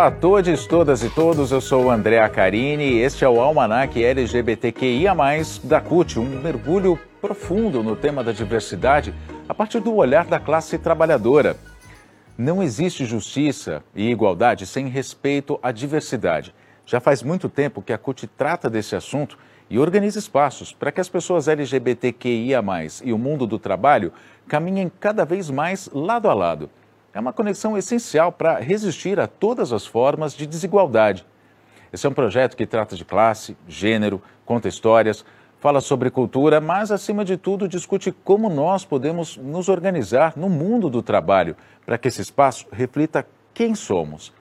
[0.00, 3.38] Olá a todos, todas e todos, eu sou o André Acarini e este é o
[3.38, 5.14] Almanac LGBTQIA+,
[5.62, 9.12] da CUT, um mergulho profundo no tema da diversidade
[9.46, 11.54] a partir do olhar da classe trabalhadora.
[12.38, 16.54] Não existe justiça e igualdade sem respeito à diversidade.
[16.86, 19.36] Já faz muito tempo que a CUT trata desse assunto
[19.68, 22.62] e organiza espaços para que as pessoas LGBTQIA+,
[23.04, 24.14] e o mundo do trabalho
[24.48, 26.70] caminhem cada vez mais lado a lado
[27.12, 31.26] é uma conexão essencial para resistir a todas as formas de desigualdade.
[31.92, 35.24] Esse é um projeto que trata de classe, gênero, conta histórias,
[35.58, 40.88] fala sobre cultura, mas, acima de tudo, discute como nós podemos nos organizar no mundo
[40.88, 44.32] do trabalho para que esse espaço reflita quem somos.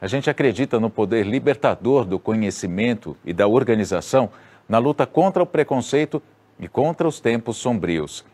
[0.00, 4.30] A gente acredita no poder libertador do conhecimento e da organização
[4.68, 6.22] na luta contra o preconceito
[6.58, 8.24] e contra os tempos sombrios.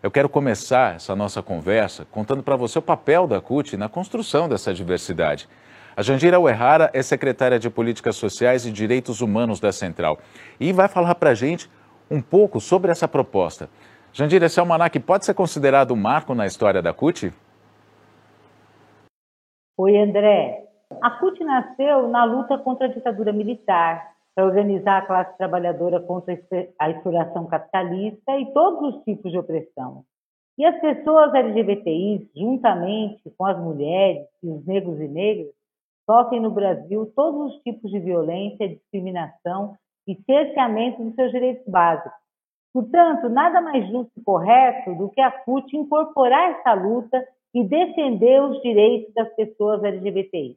[0.00, 4.48] Eu quero começar essa nossa conversa contando para você o papel da CUT na construção
[4.48, 5.48] dessa diversidade.
[5.96, 10.18] A Jandira Uerrara é secretária de Políticas Sociais e Direitos Humanos da Central
[10.60, 11.68] e vai falar para a gente
[12.08, 13.68] um pouco sobre essa proposta.
[14.12, 17.32] Jandira, esse almanac pode ser considerado um marco na história da CUT?
[19.76, 20.64] Oi, André.
[21.02, 26.38] A CUT nasceu na luta contra a ditadura militar para organizar a classe trabalhadora contra
[26.78, 30.04] a exploração capitalista e todos os tipos de opressão.
[30.56, 35.52] E as pessoas LGBTIs, juntamente com as mulheres e os negros e negras,
[36.08, 39.74] sofrem no Brasil todos os tipos de violência, discriminação
[40.06, 42.12] e cerceamento dos seus direitos básicos.
[42.72, 48.40] Portanto, nada mais justo e correto do que a CUT incorporar essa luta e defender
[48.40, 50.56] os direitos das pessoas LGBTI,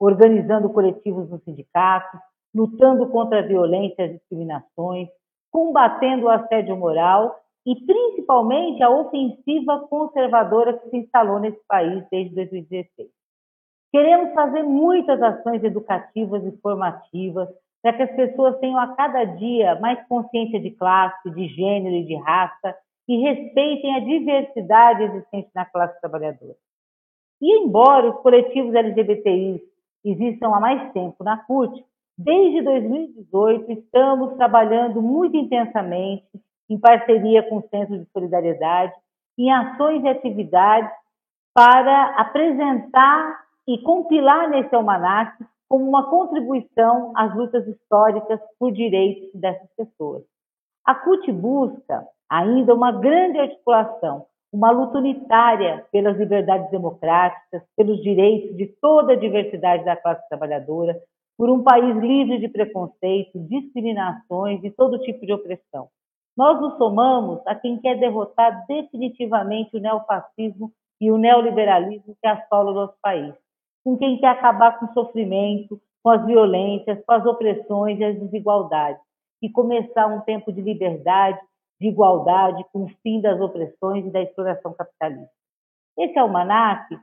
[0.00, 2.20] organizando coletivos nos sindicatos,
[2.54, 5.08] lutando contra a violência e as discriminações,
[5.50, 12.34] combatendo o assédio moral e, principalmente, a ofensiva conservadora que se instalou nesse país desde
[12.34, 13.08] 2016.
[13.90, 17.48] Queremos fazer muitas ações educativas e formativas
[17.82, 22.04] para que as pessoas tenham a cada dia mais consciência de classe, de gênero e
[22.04, 22.74] de raça
[23.08, 26.54] e respeitem a diversidade existente na classe trabalhadora.
[27.40, 29.62] E embora os coletivos LGBTI
[30.04, 31.84] existam há mais tempo na CUT,
[32.18, 36.26] Desde 2018, estamos trabalhando muito intensamente,
[36.68, 38.92] em parceria com o Centro de Solidariedade,
[39.38, 40.90] em ações e atividades
[41.54, 45.32] para apresentar e compilar nesse almanac
[45.68, 50.24] como uma contribuição às lutas históricas por direitos dessas pessoas.
[50.84, 58.56] A CUT busca ainda uma grande articulação, uma luta unitária pelas liberdades democráticas, pelos direitos
[58.56, 61.00] de toda a diversidade da classe trabalhadora,
[61.38, 65.88] por um país livre de preconceito, discriminações e todo tipo de opressão.
[66.36, 72.72] Nós nos somamos a quem quer derrotar definitivamente o neofascismo e o neoliberalismo que assola
[72.72, 73.32] o nosso país,
[73.84, 78.18] com quem quer acabar com o sofrimento, com as violências, com as opressões e as
[78.18, 79.00] desigualdades,
[79.40, 81.38] e começar um tempo de liberdade,
[81.80, 85.30] de igualdade, com o fim das opressões e da exploração capitalista.
[85.96, 86.98] Esse almanac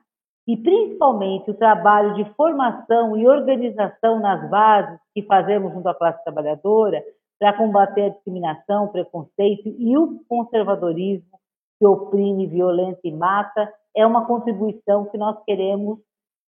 [0.48, 6.24] e principalmente o trabalho de formação e organização nas bases que fazemos junto à classe
[6.24, 7.04] trabalhadora
[7.40, 11.38] para combater a discriminação, o preconceito e o conservadorismo
[11.80, 16.00] que oprime, violenta e mata, é uma contribuição que nós queremos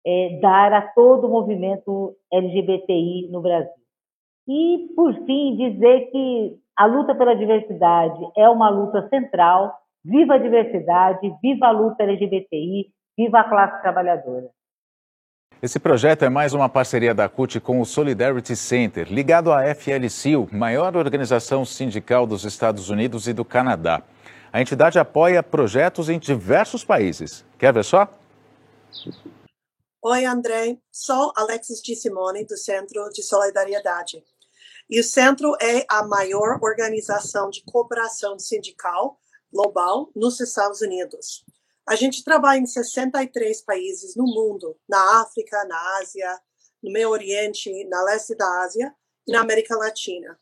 [0.06, 3.74] é, dar a todo o movimento LGBTI no Brasil.
[4.48, 9.74] E, por fim, dizer que a luta pela diversidade é uma luta central.
[10.06, 14.48] Viva a diversidade, viva a luta LGBTI, Viva a classe trabalhadora!
[15.60, 20.48] Esse projeto é mais uma parceria da CUT com o Solidarity Center, ligado à FLCIL,
[20.52, 24.04] maior organização sindical dos Estados Unidos e do Canadá.
[24.54, 27.44] A entidade apoia projetos em diversos países.
[27.58, 28.08] Quer ver só?
[30.04, 30.78] Oi, André.
[30.92, 34.24] Sou Alexis de Simone, do Centro de Solidariedade.
[34.88, 39.18] E o Centro é a maior organização de cooperação sindical
[39.52, 41.47] global nos Estados Unidos.
[41.88, 46.42] A gente trabalha em 63 países no mundo, na África, na Ásia,
[46.84, 48.94] no Meio Oriente, na leste da Ásia
[49.26, 50.38] e na América Latina.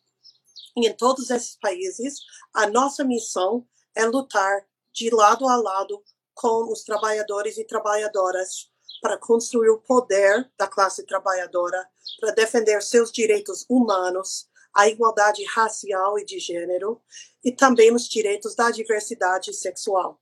[0.76, 2.16] E em todos esses países,
[2.52, 3.64] a nossa missão
[3.96, 6.04] é lutar de lado a lado
[6.34, 11.88] com os trabalhadores e trabalhadoras para construir o poder da classe trabalhadora,
[12.20, 17.00] para defender seus direitos humanos, a igualdade racial e de gênero
[17.44, 20.20] e também os direitos da diversidade sexual.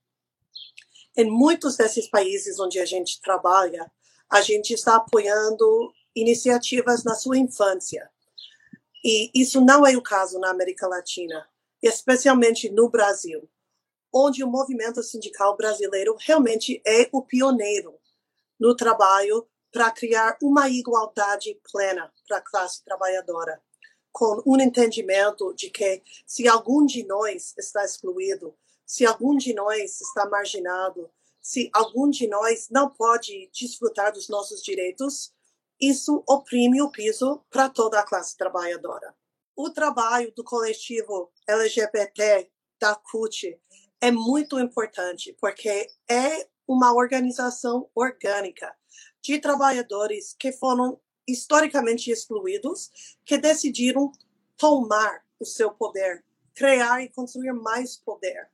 [1.16, 3.90] Em muitos desses países onde a gente trabalha,
[4.28, 8.10] a gente está apoiando iniciativas na sua infância.
[9.04, 11.48] E isso não é o caso na América Latina,
[11.82, 13.48] especialmente no Brasil,
[14.12, 17.98] onde o movimento sindical brasileiro realmente é o pioneiro
[18.58, 23.60] no trabalho para criar uma igualdade plena para a classe trabalhadora,
[24.12, 30.00] com um entendimento de que se algum de nós está excluído, se algum de nós
[30.00, 31.10] está marginado,
[31.40, 35.32] se algum de nós não pode desfrutar dos nossos direitos,
[35.80, 39.14] isso oprime o piso para toda a classe trabalhadora.
[39.56, 42.50] O trabalho do coletivo LGBT
[42.80, 43.60] da CUT
[44.00, 48.74] é muito importante, porque é uma organização orgânica
[49.22, 52.90] de trabalhadores que foram historicamente excluídos,
[53.24, 54.12] que decidiram
[54.56, 58.50] tomar o seu poder, criar e construir mais poder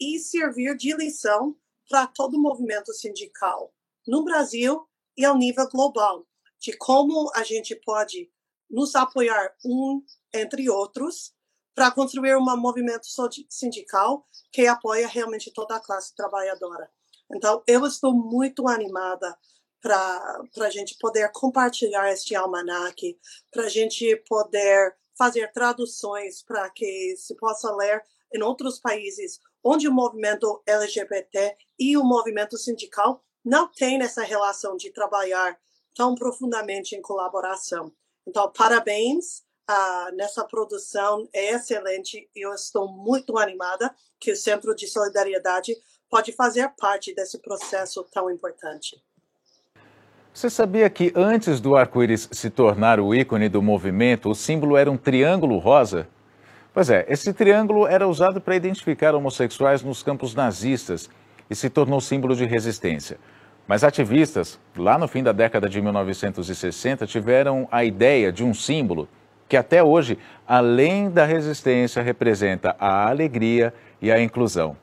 [0.00, 1.56] e servir de lição
[1.88, 3.72] para todo o movimento sindical
[4.06, 4.86] no Brasil
[5.16, 6.26] e ao nível global,
[6.58, 8.30] de como a gente pode
[8.70, 10.02] nos apoiar um
[10.32, 11.34] entre outros
[11.74, 13.06] para construir um movimento
[13.48, 16.90] sindical que apoia realmente toda a classe trabalhadora.
[17.32, 19.36] Então, eu estou muito animada
[19.80, 23.18] para a gente poder compartilhar este almanac,
[23.52, 28.02] para a gente poder fazer traduções para que se possa ler
[28.34, 34.76] em outros países onde o movimento LGBT e o movimento sindical não têm essa relação
[34.76, 35.58] de trabalhar
[35.94, 37.92] tão profundamente em colaboração.
[38.26, 42.28] Então, parabéns uh, nessa produção, é excelente.
[42.34, 45.76] Eu estou muito animada que o Centro de Solidariedade
[46.10, 49.02] pode fazer parte desse processo tão importante.
[50.32, 54.90] Você sabia que antes do arco-íris se tornar o ícone do movimento, o símbolo era
[54.90, 56.08] um triângulo rosa?
[56.78, 61.10] Pois é, esse triângulo era usado para identificar homossexuais nos campos nazistas
[61.50, 63.18] e se tornou símbolo de resistência.
[63.66, 69.08] Mas ativistas, lá no fim da década de 1960, tiveram a ideia de um símbolo
[69.48, 74.76] que até hoje, além da resistência, representa a alegria e a inclusão.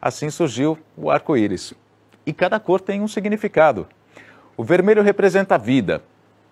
[0.00, 1.74] Assim surgiu o arco-íris.
[2.24, 3.88] E cada cor tem um significado.
[4.56, 6.00] O vermelho representa a vida,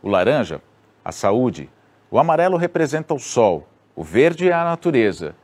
[0.03, 0.61] o laranja,
[1.05, 1.71] a saúde,
[2.11, 5.35] o amarelo representa o sol, o verde é a natureza,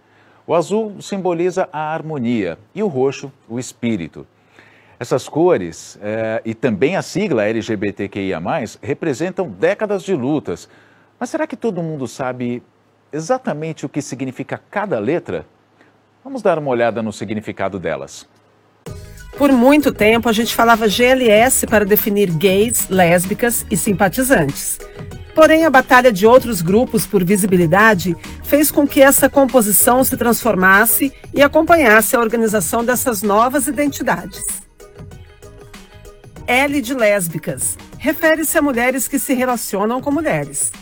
[0.49, 4.27] o azul simboliza a harmonia e o roxo, o espírito.
[4.99, 8.41] Essas cores eh, e também a sigla LGBTQIA,
[8.83, 10.67] representam décadas de lutas.
[11.21, 12.63] Mas será que todo mundo sabe
[13.13, 15.45] exatamente o que significa cada letra?
[16.25, 18.27] Vamos dar uma olhada no significado delas.
[19.37, 24.79] Por muito tempo, a gente falava GLS para definir gays, lésbicas e simpatizantes.
[25.39, 31.13] Porém, a batalha de outros grupos por visibilidade fez com que essa composição se transformasse
[31.33, 34.43] e acompanhasse a organização dessas novas identidades.
[36.45, 40.73] L de lésbicas refere-se a mulheres que se relacionam com mulheres.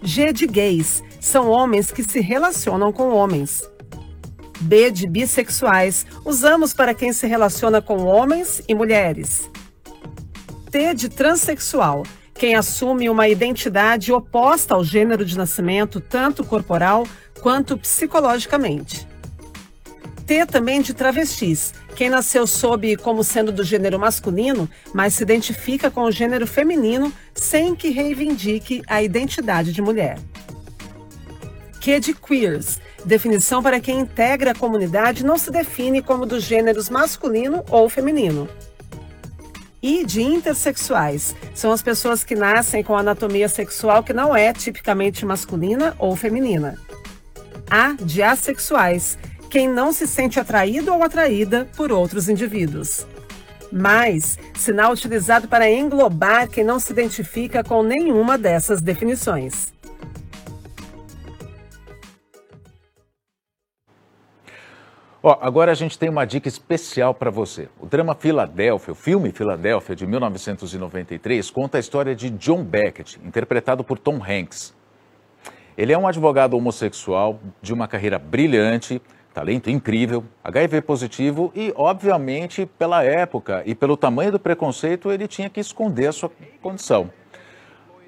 [0.00, 3.68] G de gays são homens que se relacionam com homens.
[4.60, 9.50] B de bissexuais, usamos para quem se relaciona com homens e mulheres.
[10.70, 12.04] T de transexual,
[12.34, 17.06] quem assume uma identidade oposta ao gênero de nascimento, tanto corporal
[17.40, 19.06] quanto psicologicamente.
[20.26, 25.90] T também de travestis, quem nasceu sob como sendo do gênero masculino, mas se identifica
[25.90, 30.18] com o gênero feminino sem que reivindique a identidade de mulher.
[31.80, 36.88] Q de queers, Definição para quem integra a comunidade não se define como dos gêneros
[36.88, 38.48] masculino ou feminino.
[39.86, 45.26] E de intersexuais são as pessoas que nascem com anatomia sexual que não é tipicamente
[45.26, 46.78] masculina ou feminina.
[47.70, 49.18] A de assexuais,
[49.50, 53.06] quem não se sente atraído ou atraída por outros indivíduos.
[53.70, 59.73] Mais, sinal utilizado para englobar quem não se identifica com nenhuma dessas definições.
[65.26, 67.66] Ó, agora a gente tem uma dica especial para você.
[67.80, 73.82] O drama Filadélfia, o filme Filadélfia de 1993, conta a história de John Beckett, interpretado
[73.82, 74.74] por Tom Hanks.
[75.78, 79.00] Ele é um advogado homossexual de uma carreira brilhante,
[79.32, 85.48] talento incrível, HIV positivo e, obviamente, pela época e pelo tamanho do preconceito, ele tinha
[85.48, 87.10] que esconder a sua condição.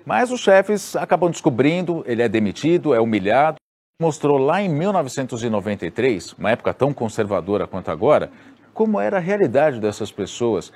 [0.05, 3.57] Mas os chefes acabam descobrindo, ele é demitido, é humilhado
[3.99, 8.31] mostrou lá em 1993, uma época tão conservadora quanto agora,
[8.75, 10.71] como era a realidade dessas pessoas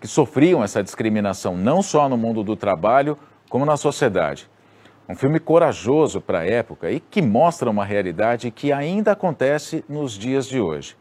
[0.00, 3.18] que sofriam essa discriminação não só no mundo do trabalho,
[3.50, 4.48] como na sociedade.
[5.06, 10.14] Um filme corajoso para a época e que mostra uma realidade que ainda acontece nos
[10.14, 10.96] dias de hoje.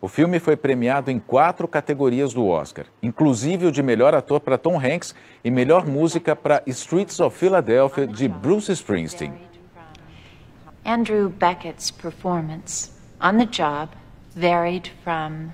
[0.00, 4.56] O filme foi premiado em quatro categorias do Oscar, inclusive o de melhor ator para
[4.56, 5.14] Tom Hanks
[5.44, 9.51] e melhor música para Streets of Philadelphia de Bruce Springsteen.
[10.84, 13.90] Andrew Beckett's performance on the job
[14.34, 15.52] varied from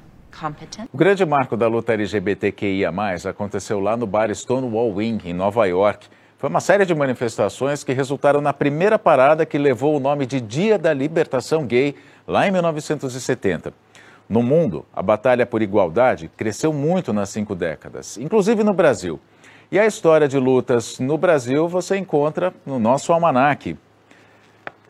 [0.92, 2.92] O grande marco da luta LGBTQIA+,
[3.28, 6.06] aconteceu lá no bar Stonewall Wing, em Nova York.
[6.38, 10.40] Foi uma série de manifestações que resultaram na primeira parada que levou o nome de
[10.40, 13.74] Dia da Libertação Gay, lá em 1970.
[14.28, 19.18] No mundo, a batalha por igualdade cresceu muito nas cinco décadas, inclusive no Brasil.
[19.72, 23.76] E a história de lutas no Brasil você encontra no nosso almanaque.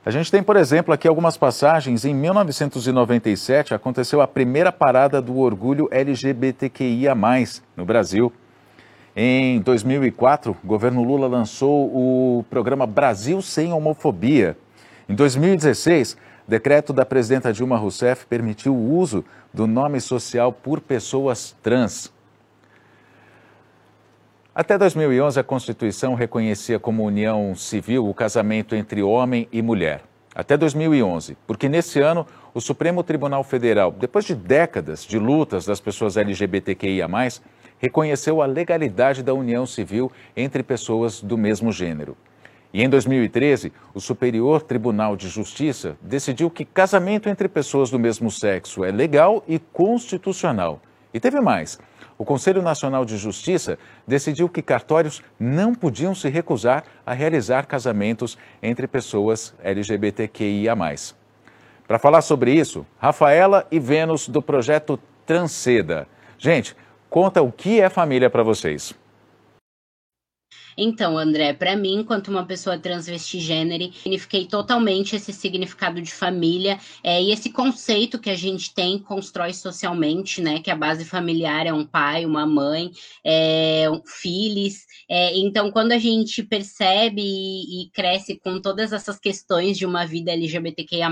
[0.07, 2.05] A gente tem, por exemplo, aqui algumas passagens.
[2.05, 7.15] Em 1997 aconteceu a primeira parada do orgulho LGBTQIA,
[7.77, 8.33] no Brasil.
[9.17, 14.57] Em 2004, o governo Lula lançou o programa Brasil Sem Homofobia.
[15.09, 21.57] Em 2016, decreto da presidenta Dilma Rousseff permitiu o uso do nome social por pessoas
[21.61, 22.13] trans.
[24.59, 30.03] Até 2011, a Constituição reconhecia como união civil o casamento entre homem e mulher.
[30.35, 35.79] Até 2011, porque nesse ano o Supremo Tribunal Federal, depois de décadas de lutas das
[35.79, 37.07] pessoas LGBTQIA,
[37.79, 42.17] reconheceu a legalidade da união civil entre pessoas do mesmo gênero.
[42.75, 48.29] E em 2013, o Superior Tribunal de Justiça decidiu que casamento entre pessoas do mesmo
[48.29, 50.81] sexo é legal e constitucional.
[51.19, 51.81] E teve mais
[52.17, 58.39] o Conselho Nacional de Justiça decidiu que cartórios não podiam se recusar a realizar casamentos
[58.63, 60.77] entre pessoas LGBTQIA.
[61.89, 64.97] Para falar sobre isso, Rafaela e Vênus do projeto
[65.27, 66.07] Transceda.
[66.39, 66.77] Gente,
[67.11, 68.95] conta o que é família para vocês.
[70.81, 77.21] Então, André, para mim, enquanto uma pessoa transvestigênero, signifiquei totalmente esse significado de família é,
[77.21, 80.61] e esse conceito que a gente tem, constrói socialmente, né?
[80.61, 82.93] Que a base familiar é um pai, uma mãe,
[83.27, 84.87] é, filhos.
[85.11, 90.07] É, então, quando a gente percebe e, e, cresce com todas essas questões de uma
[90.07, 91.09] vida LGBTQIA,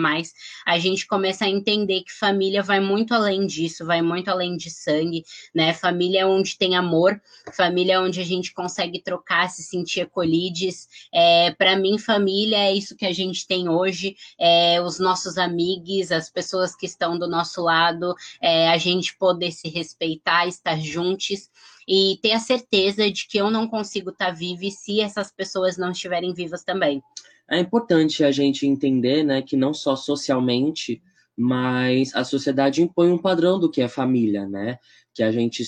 [0.64, 4.70] a gente começa a entender que família vai muito além disso, vai muito além de
[4.70, 5.72] sangue, né?
[5.72, 7.20] Família é onde tem amor,
[7.52, 10.86] família é onde a gente consegue trocar se sentir acolhidos.
[11.12, 16.12] É, Para mim, família é isso que a gente tem hoje, é, os nossos amigos,
[16.12, 21.50] as pessoas que estão do nosso lado, é, a gente poder se respeitar, estar juntos
[21.88, 25.92] e ter a certeza de que eu não consigo estar viva se essas pessoas não
[25.92, 27.02] estiverem vivas também.
[27.48, 31.00] É importante a gente entender, né, que não só socialmente,
[31.36, 34.78] mas a sociedade impõe um padrão do que é família, né?
[35.16, 35.64] Que a gente,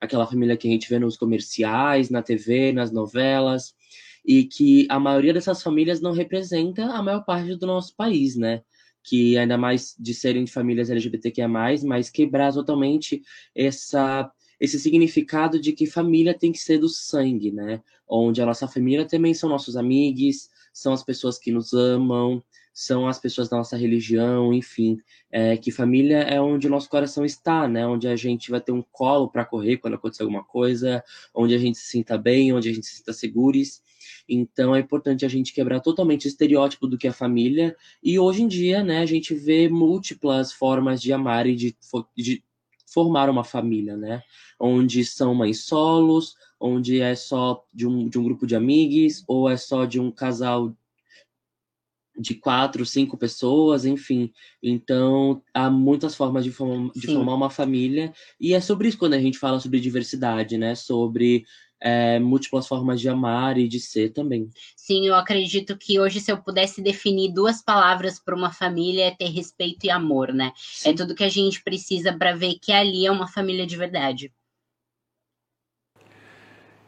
[0.00, 3.72] aquela família que a gente vê nos comerciais, na TV, nas novelas,
[4.26, 8.60] e que a maioria dessas famílias não representa a maior parte do nosso país, né?
[9.04, 11.48] Que ainda mais de serem de famílias LGBTQIA+,
[11.86, 13.22] mas quebrar totalmente
[13.54, 14.28] essa
[14.60, 17.80] esse significado de que família tem que ser do sangue, né?
[18.08, 22.42] Onde a nossa família também são nossos amigos, são as pessoas que nos amam,
[22.78, 25.00] são as pessoas da nossa religião, enfim,
[25.32, 27.84] é, que família é onde o nosso coração está, né?
[27.84, 31.02] Onde a gente vai ter um colo para correr quando acontecer alguma coisa,
[31.34, 33.82] onde a gente se sinta bem, onde a gente se sinta seguros.
[34.28, 37.74] Então é importante a gente quebrar totalmente o estereótipo do que é família.
[38.00, 41.76] E hoje em dia, né, a gente vê múltiplas formas de amar e de,
[42.16, 42.44] de
[42.86, 44.22] formar uma família, né?
[44.56, 49.50] Onde são mães solos, onde é só de um, de um grupo de amigos, ou
[49.50, 50.72] é só de um casal
[52.18, 54.32] de quatro, cinco pessoas, enfim.
[54.62, 58.12] Então, há muitas formas de, form de formar uma família.
[58.40, 60.74] E é sobre isso quando a gente fala sobre diversidade, né?
[60.74, 61.44] Sobre
[61.80, 64.50] é, múltiplas formas de amar e de ser também.
[64.76, 69.10] Sim, eu acredito que hoje, se eu pudesse definir duas palavras para uma família, é
[69.12, 70.46] ter respeito e amor, né?
[70.46, 70.90] É Sim.
[70.90, 74.32] É tudo que a gente precisa para ver que ali é uma família de verdade.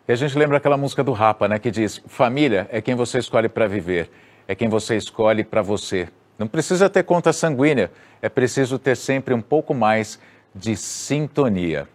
[0.09, 1.61] E a gente lembra aquela música do Rapa, né?
[1.61, 4.11] Que diz: Família é quem você escolhe para viver
[4.51, 6.09] é quem você escolhe para você.
[6.37, 7.89] Não precisa ter conta sanguínea,
[8.21, 10.19] é preciso ter sempre um pouco mais
[10.53, 11.87] de sintonia.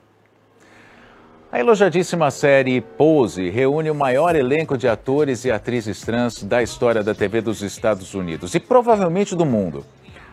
[1.51, 7.03] A elogiadíssima série Pose reúne o maior elenco de atores e atrizes trans da história
[7.03, 9.85] da TV dos Estados Unidos e provavelmente do mundo.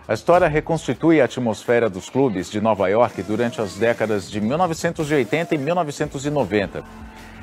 [0.06, 5.56] A história reconstitui a atmosfera dos clubes de Nova York durante as décadas de 1980
[5.56, 6.84] e 1990.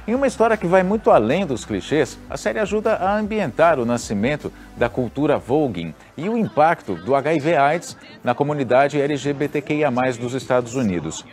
[0.09, 3.85] Em uma história que vai muito além dos clichês, a série ajuda a ambientar o
[3.85, 11.23] nascimento da cultura voguing e o impacto do HIV/AIDS na comunidade LGBTQIA+ dos Estados Unidos.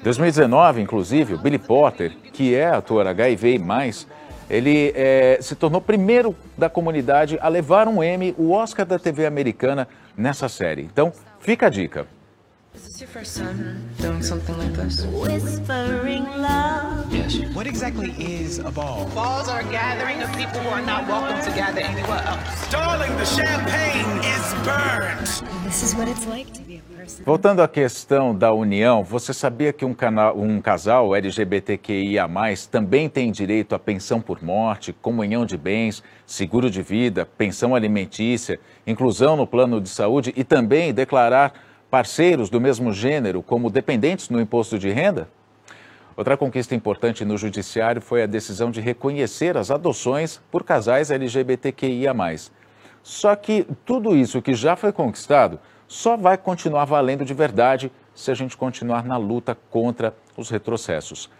[0.00, 3.60] Em 2019, inclusive, o Billy Potter, que é ator HIV+,
[4.48, 9.26] ele é, se tornou primeiro da comunidade a levar um Emmy, o Oscar da TV
[9.26, 10.80] americana, nessa série.
[10.80, 12.06] Então, fica a dica.
[12.76, 15.06] Is this your first time doing something like this?
[15.06, 17.10] Whispering love.
[17.10, 17.38] Yes.
[17.54, 19.06] What exactly is a ball?
[19.14, 22.70] Balls are a gathering of people who are not welcome to gather anywhere else.
[22.70, 25.64] Darling, the champagne is burnt.
[25.64, 27.24] This is what it's like to be a person.
[27.24, 32.28] Voltando à questão da união, você sabia que um, canal, um casal LGBTQIA+,
[32.70, 38.60] também tem direito à pensão por morte, comunhão de bens, seguro de vida, pensão alimentícia,
[38.86, 41.54] inclusão no plano de saúde e também declarar
[41.96, 45.30] parceiros do mesmo gênero como dependentes no imposto de renda?
[46.14, 52.12] Outra conquista importante no judiciário foi a decisão de reconhecer as adoções por casais LGBTQIA.
[53.02, 58.30] Só que tudo isso que já foi conquistado só vai continuar valendo de verdade se
[58.30, 61.30] a gente continuar na luta contra os retrocessos.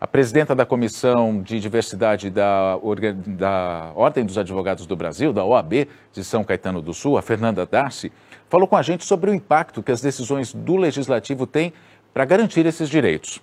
[0.00, 2.78] A presidenta da Comissão de Diversidade da,
[3.26, 7.66] da, Ordem dos Advogados do Brasil, da OAB de São Caetano do Sul, a Fernanda
[7.66, 8.12] Darcy,
[8.48, 11.72] falou com a gente sobre o impacto que as decisões do Legislativo têm
[12.12, 13.42] para garantir esses direitos.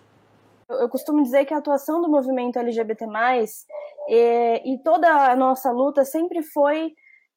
[0.70, 3.06] Eu costumo dizer que a atuação do movimento LGBT,
[4.08, 6.94] e, e toda a nossa luta sempre foi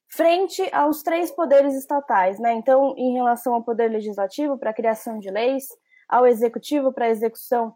[0.09, 2.39] frente aos três poderes estatais.
[2.39, 2.53] Né?
[2.55, 5.65] Então, em relação ao poder legislativo, para a criação de leis,
[6.09, 7.75] ao executivo, para a execução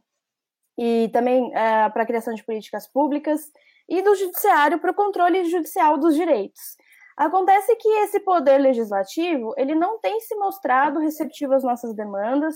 [0.78, 3.50] e também é, para a criação de políticas públicas,
[3.88, 6.76] e do judiciário para o controle judicial dos direitos.
[7.18, 12.54] Acontece que esse poder legislativo ele não tem se mostrado receptivo às nossas demandas,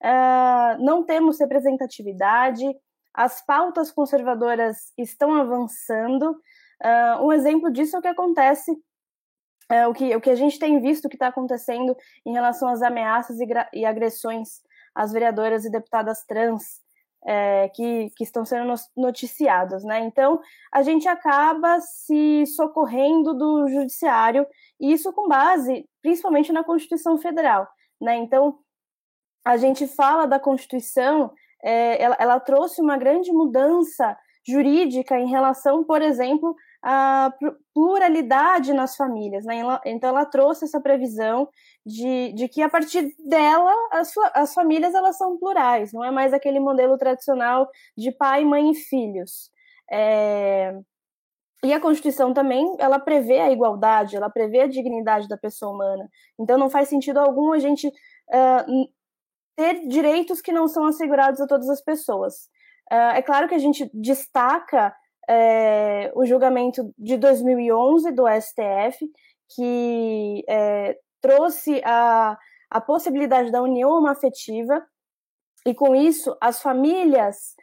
[0.00, 2.64] uh, não temos representatividade,
[3.12, 6.30] as pautas conservadoras estão avançando.
[6.30, 10.60] Uh, um exemplo disso é o que acontece, uh, o, que, o que a gente
[10.60, 14.62] tem visto que está acontecendo em relação às ameaças e, e agressões
[14.94, 16.83] às vereadoras e deputadas trans
[17.26, 20.00] é, que, que estão sendo noticiadas, né?
[20.00, 20.40] Então,
[20.72, 24.46] a gente acaba se socorrendo do judiciário,
[24.80, 27.66] e isso com base principalmente na Constituição Federal,
[28.00, 28.16] né?
[28.16, 28.58] Então,
[29.44, 34.16] a gente fala da Constituição, é, ela, ela trouxe uma grande mudança
[34.46, 37.32] jurídica em relação, por exemplo, à
[37.74, 39.44] pluralidade nas famílias.
[39.44, 39.62] Né?
[39.86, 41.48] Então, ela trouxe essa previsão
[41.84, 46.32] de, de que, a partir dela, as, as famílias elas são plurais, não é mais
[46.32, 49.50] aquele modelo tradicional de pai, mãe e filhos.
[49.90, 50.78] É...
[51.62, 56.10] E a Constituição também, ela prevê a igualdade, ela prevê a dignidade da pessoa humana.
[56.38, 58.90] Então, não faz sentido algum a gente uh,
[59.56, 62.50] ter direitos que não são assegurados a todas as pessoas.
[62.92, 64.94] Uh, é claro que a gente destaca
[65.28, 69.10] é, o julgamento de 2011 do STF,
[69.54, 74.86] que é, trouxe a, a possibilidade da união homoafetiva,
[75.64, 77.54] e com isso as famílias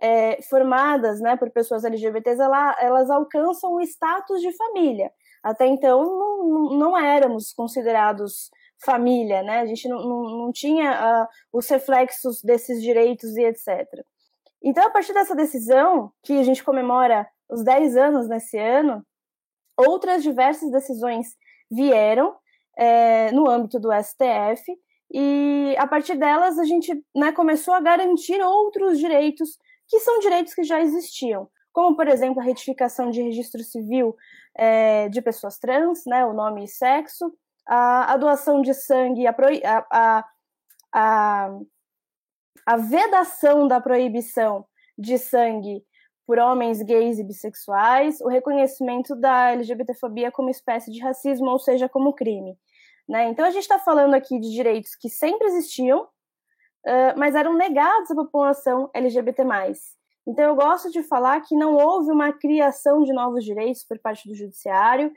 [0.00, 5.12] é, formadas né, por pessoas LGBTs, ela, elas alcançam o status de família.
[5.42, 8.50] Até então não, não éramos considerados
[8.82, 9.60] família, né?
[9.60, 13.86] A gente não, não, não tinha uh, os reflexos desses direitos e etc.
[14.62, 19.04] Então, a partir dessa decisão, que a gente comemora os 10 anos nesse ano,
[19.76, 21.36] outras diversas decisões
[21.70, 22.39] vieram
[22.80, 24.74] é, no âmbito do STF,
[25.12, 30.54] e a partir delas a gente né, começou a garantir outros direitos que são direitos
[30.54, 34.16] que já existiam, como, por exemplo, a retificação de registro civil
[34.56, 37.30] é, de pessoas trans, né, o nome e sexo,
[37.66, 39.34] a, a doação de sangue, a,
[39.92, 40.24] a,
[40.94, 41.58] a,
[42.64, 44.64] a vedação da proibição
[44.96, 45.84] de sangue
[46.26, 51.88] por homens gays e bissexuais, o reconhecimento da LGBTfobia como espécie de racismo, ou seja,
[51.88, 52.56] como crime.
[53.10, 53.28] Né?
[53.28, 58.08] Então a gente está falando aqui de direitos que sempre existiam, uh, mas eram negados
[58.08, 59.42] à população LGBT+.
[60.24, 64.28] Então eu gosto de falar que não houve uma criação de novos direitos por parte
[64.28, 65.12] do judiciário,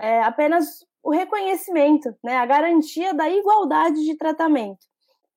[0.00, 4.86] é, apenas o reconhecimento, né, a garantia da igualdade de tratamento.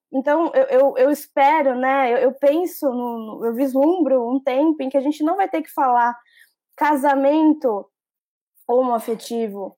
[0.10, 4.88] Então, eu, eu, eu espero, né, eu, eu penso, no, eu vislumbro um tempo em
[4.90, 6.18] que a gente não vai ter que falar
[6.78, 7.86] casamento
[8.66, 9.78] homoafetivo,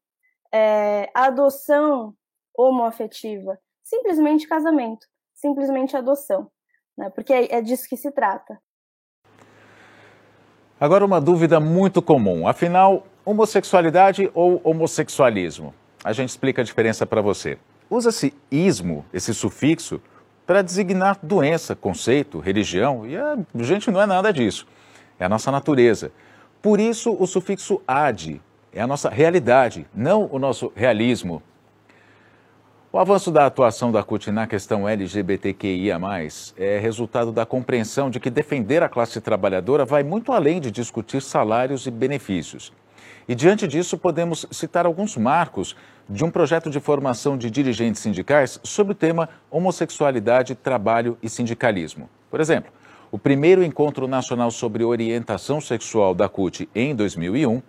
[0.54, 2.16] é, adoção
[2.60, 6.52] homoafetiva, simplesmente casamento, simplesmente adoção,
[6.98, 8.60] né, porque é, é disso que se trata.
[10.80, 15.74] Agora, uma dúvida muito comum: afinal, homossexualidade ou homossexualismo?
[16.04, 17.58] A gente explica a diferença para você.
[17.90, 20.02] Usa-se ismo, esse sufixo,
[20.46, 24.66] para designar doença, conceito, religião, e a gente não é nada disso.
[25.20, 26.12] É a nossa natureza.
[26.62, 28.42] Por isso, o sufixo ad
[28.72, 31.44] é a nossa realidade, não o nosso realismo.
[32.92, 36.00] O avanço da atuação da CUT na questão LGBTQIA,
[36.58, 41.22] é resultado da compreensão de que defender a classe trabalhadora vai muito além de discutir
[41.22, 42.74] salários e benefícios.
[43.28, 45.76] E diante disso, podemos citar alguns marcos
[46.10, 52.10] de um projeto de formação de dirigentes sindicais sobre o tema homossexualidade, trabalho e sindicalismo.
[52.32, 52.72] Por exemplo,
[53.12, 57.62] o primeiro encontro nacional sobre orientação sexual da CUT em 2001,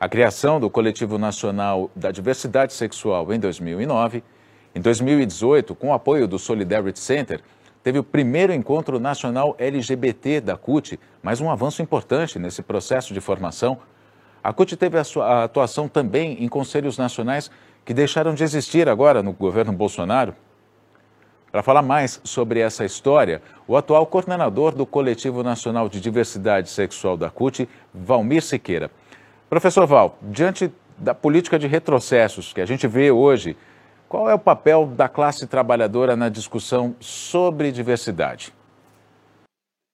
[0.00, 4.24] a criação do Coletivo Nacional da Diversidade Sexual em 2009,
[4.78, 7.40] em 2018, com o apoio do Solidarity Center,
[7.82, 13.20] teve o primeiro encontro nacional LGBT da CUT, mais um avanço importante nesse processo de
[13.20, 13.78] formação.
[14.40, 17.50] A CUT teve a sua atuação também em conselhos nacionais
[17.84, 20.32] que deixaram de existir agora no governo Bolsonaro.
[21.50, 27.16] Para falar mais sobre essa história, o atual coordenador do Coletivo Nacional de Diversidade Sexual
[27.16, 28.92] da CUT, Valmir Siqueira.
[29.50, 33.56] Professor Val, diante da política de retrocessos que a gente vê hoje
[34.08, 38.54] qual é o papel da classe trabalhadora na discussão sobre diversidade?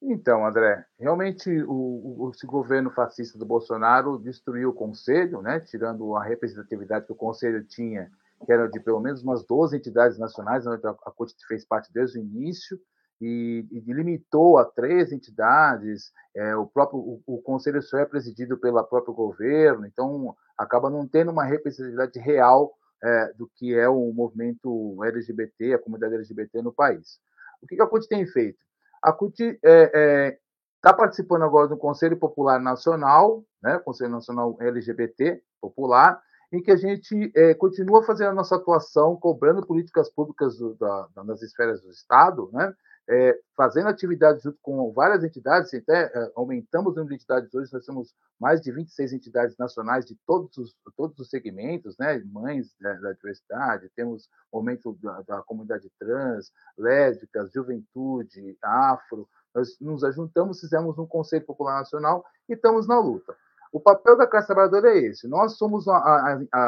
[0.00, 6.14] Então, André, realmente o, o, esse governo fascista do Bolsonaro destruiu o Conselho, né, tirando
[6.14, 8.10] a representatividade que o Conselho tinha,
[8.44, 11.90] que era de pelo menos umas 12 entidades nacionais, onde a, a CUT fez parte
[11.92, 12.78] desde o início,
[13.20, 16.12] e, e limitou a três entidades.
[16.36, 21.06] É, o próprio o, o, Conselho só é presidido pelo próprio governo, então acaba não
[21.06, 22.74] tendo uma representatividade real
[23.04, 27.20] é, do que é o movimento LGBT, a comunidade LGBT no país.
[27.62, 28.58] O que a CUT tem feito?
[29.02, 30.38] A CUT está é,
[30.84, 36.76] é, participando agora do Conselho Popular Nacional, né, Conselho Nacional LGBT Popular, em que a
[36.76, 41.90] gente é, continua fazendo a nossa atuação, cobrando políticas públicas do, da, das esferas do
[41.90, 42.72] Estado, né,
[43.08, 47.72] é, fazendo atividades junto com várias entidades, até é, aumentamos o número de entidades hoje,
[47.72, 52.74] nós temos mais de 26 entidades nacionais de todos os, todos os segmentos, né, mães
[52.80, 60.02] da, da diversidade, temos o movimento da, da, comunidade trans, lésbicas, juventude, afro, nós nos
[60.02, 63.36] ajuntamos, fizemos um Conselho Popular Nacional e estamos na luta.
[63.70, 65.26] O papel da classe trabalhadora é esse.
[65.26, 66.60] Nós somos a, a, a,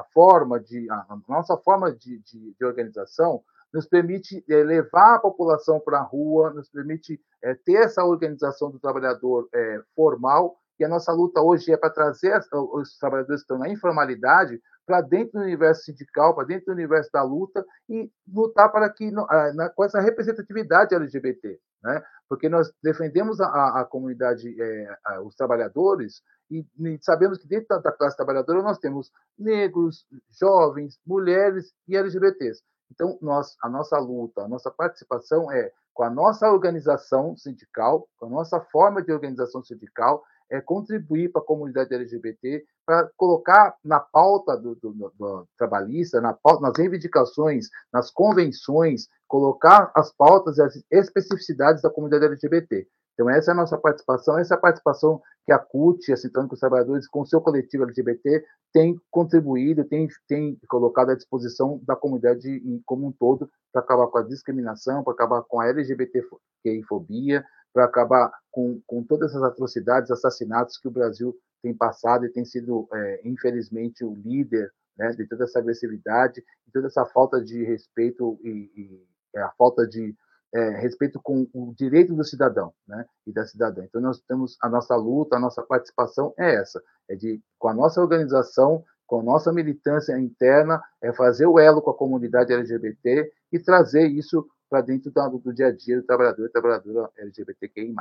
[0.00, 5.20] a forma de a, nossa forma de, de, de organização nos permite é, levar a
[5.20, 10.84] população para a rua, nos permite é, ter essa organização do trabalhador é, formal, e
[10.84, 15.02] a nossa luta hoje é para trazer as, os trabalhadores que estão na informalidade para
[15.02, 19.68] dentro do universo sindical, para dentro do universo da luta, e lutar para que, na,
[19.70, 22.02] com essa representatividade LGBT, né?
[22.28, 24.56] porque nós defendemos a, a comunidade,
[25.04, 26.64] a, os trabalhadores, e,
[27.02, 32.62] sabemos que dentro da classe trabalhadora nós temos negros, jovens, mulheres e LGBTs.
[32.90, 38.26] Então, nós, a nossa luta, a nossa participação é com a nossa organização sindical, com
[38.26, 44.00] a nossa forma de organização sindical, é contribuir para a comunidade LGBT, para colocar na
[44.00, 50.62] pauta do, do, do trabalhista, na pauta, nas reivindicações, nas convenções, colocar as pautas e
[50.62, 52.86] as especificidades da comunidade LGBT.
[53.20, 56.48] Então, essa é a nossa participação, essa é a participação que a CUT, a Sintrônica
[56.48, 61.78] com os Trabalhadores, com o seu coletivo LGBT, tem contribuído, tem, tem colocado à disposição
[61.86, 67.44] da comunidade como um todo para acabar com a discriminação, para acabar com a LGBTQI-fobia,
[67.74, 72.46] para acabar com, com todas essas atrocidades, assassinatos que o Brasil tem passado e tem
[72.46, 77.64] sido, é, infelizmente, o líder né, de toda essa agressividade, de toda essa falta de
[77.64, 79.04] respeito e,
[79.34, 80.16] e a falta de
[80.52, 83.84] é, respeito com o direito do cidadão né, e da cidadã.
[83.84, 87.74] Então, nós temos a nossa luta, a nossa participação é essa, é de, com a
[87.74, 93.30] nossa organização, com a nossa militância interna, é fazer o elo com a comunidade LGBT
[93.52, 97.92] e trazer isso para dentro do, do, dia a dia do trabalhador e trabalhadora LGBTQI+.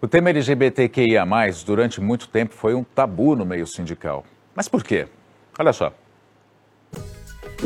[0.00, 1.24] O tema LGBTQIA+,
[1.64, 4.26] durante muito tempo, foi um tabu no meio sindical.
[4.54, 5.08] Mas por quê?
[5.58, 5.92] Olha só.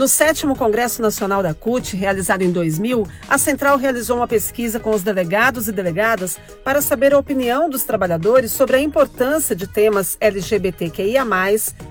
[0.01, 4.93] No sétimo Congresso Nacional da CUT, realizado em 2000, a Central realizou uma pesquisa com
[4.93, 10.17] os delegados e delegadas para saber a opinião dos trabalhadores sobre a importância de temas
[10.19, 11.23] LGBTQIA,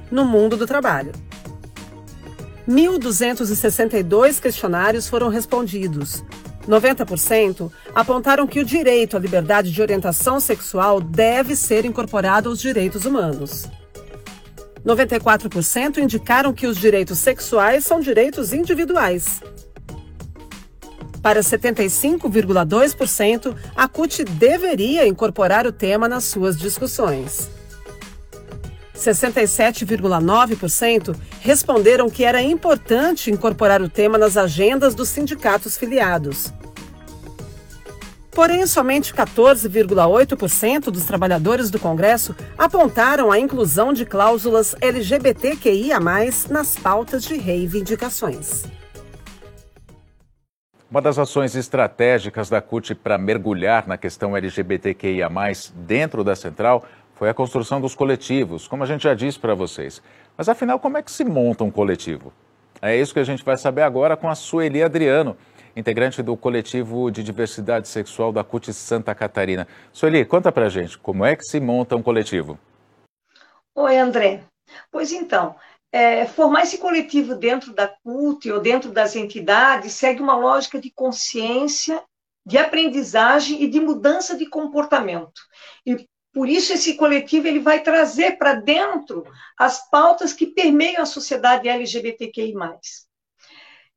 [0.09, 1.11] no mundo do trabalho.
[2.67, 6.23] 1.262 questionários foram respondidos.
[6.67, 13.05] 90% apontaram que o direito à liberdade de orientação sexual deve ser incorporado aos direitos
[13.05, 13.69] humanos.
[14.85, 19.41] 94% indicaram que os direitos sexuais são direitos individuais.
[21.21, 27.51] Para 75,2%, a CUT deveria incorporar o tema nas suas discussões.
[28.95, 36.53] 67,9% responderam que era importante incorporar o tema nas agendas dos sindicatos filiados.
[38.39, 45.99] Porém, somente 14,8% dos trabalhadores do Congresso apontaram a inclusão de cláusulas LGBTQIA,
[46.49, 48.63] nas pautas de reivindicações.
[50.89, 55.27] Uma das ações estratégicas da CUT para mergulhar na questão LGBTQIA,
[55.75, 60.01] dentro da central, foi a construção dos coletivos, como a gente já disse para vocês.
[60.37, 62.31] Mas afinal, como é que se monta um coletivo?
[62.81, 65.35] É isso que a gente vai saber agora com a Sueli Adriano,
[65.79, 69.67] integrante do coletivo de diversidade sexual da CUT Santa Catarina.
[69.91, 72.59] Sueli, conta pra gente, como é que se monta um coletivo?
[73.73, 74.43] Oi, André.
[74.91, 75.55] Pois então,
[75.91, 80.91] é, formar esse coletivo dentro da CUT ou dentro das entidades segue uma lógica de
[80.91, 82.03] consciência,
[82.45, 85.41] de aprendizagem e de mudança de comportamento.
[85.85, 89.25] E por isso esse coletivo ele vai trazer para dentro
[89.57, 92.53] as pautas que permeiam a sociedade LGBTQI+.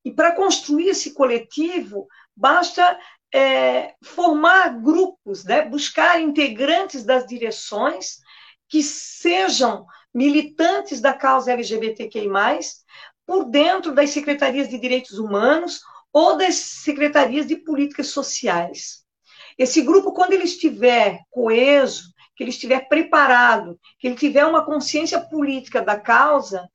[0.04, 2.98] E para construir esse coletivo, basta
[3.32, 5.62] é, formar grupos, né?
[5.62, 8.18] buscar integrantes das direções
[8.68, 12.28] que sejam militantes da causa LGBTQI+,
[13.26, 15.80] por dentro das secretarias de direitos humanos
[16.12, 19.02] ou das secretarias de políticas sociais.
[19.56, 25.20] Esse grupo, quando ele estiver coeso, que ele estiver preparado, que ele tiver uma consciência
[25.20, 26.68] política da causa,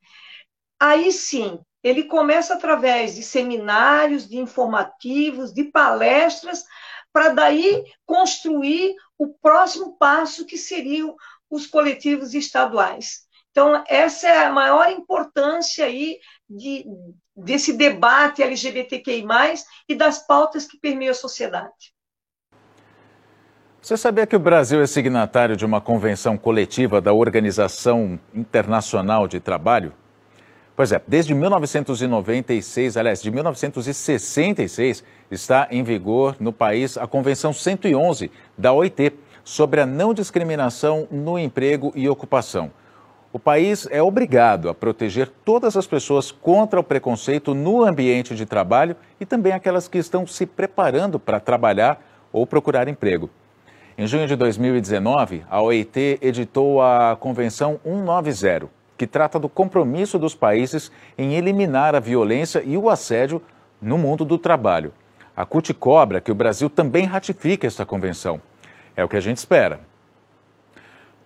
[0.80, 6.64] aí sim, ele começa através de seminários, de informativos, de palestras,
[7.12, 11.16] para daí construir o próximo passo que seriam
[11.50, 13.26] os coletivos estaduais.
[13.50, 16.84] Então, essa é a maior importância aí de,
[17.34, 19.24] desse debate LGBTQI+,
[19.88, 21.92] e das pautas que permeiam a sociedade.
[23.80, 29.40] Você sabia que o Brasil é signatário de uma convenção coletiva da Organização Internacional de
[29.40, 29.94] Trabalho?
[30.78, 38.30] Pois é, desde 1996, aliás, de 1966, está em vigor no país a Convenção 111
[38.56, 39.12] da OIT
[39.42, 42.70] sobre a não discriminação no emprego e ocupação.
[43.32, 48.46] O país é obrigado a proteger todas as pessoas contra o preconceito no ambiente de
[48.46, 52.00] trabalho e também aquelas que estão se preparando para trabalhar
[52.32, 53.28] ou procurar emprego.
[53.98, 60.34] Em junho de 2019, a OIT editou a Convenção 190 que trata do compromisso dos
[60.34, 63.40] países em eliminar a violência e o assédio
[63.80, 64.92] no mundo do trabalho.
[65.36, 68.42] A CUT cobra que o Brasil também ratifique essa convenção.
[68.96, 69.80] É o que a gente espera.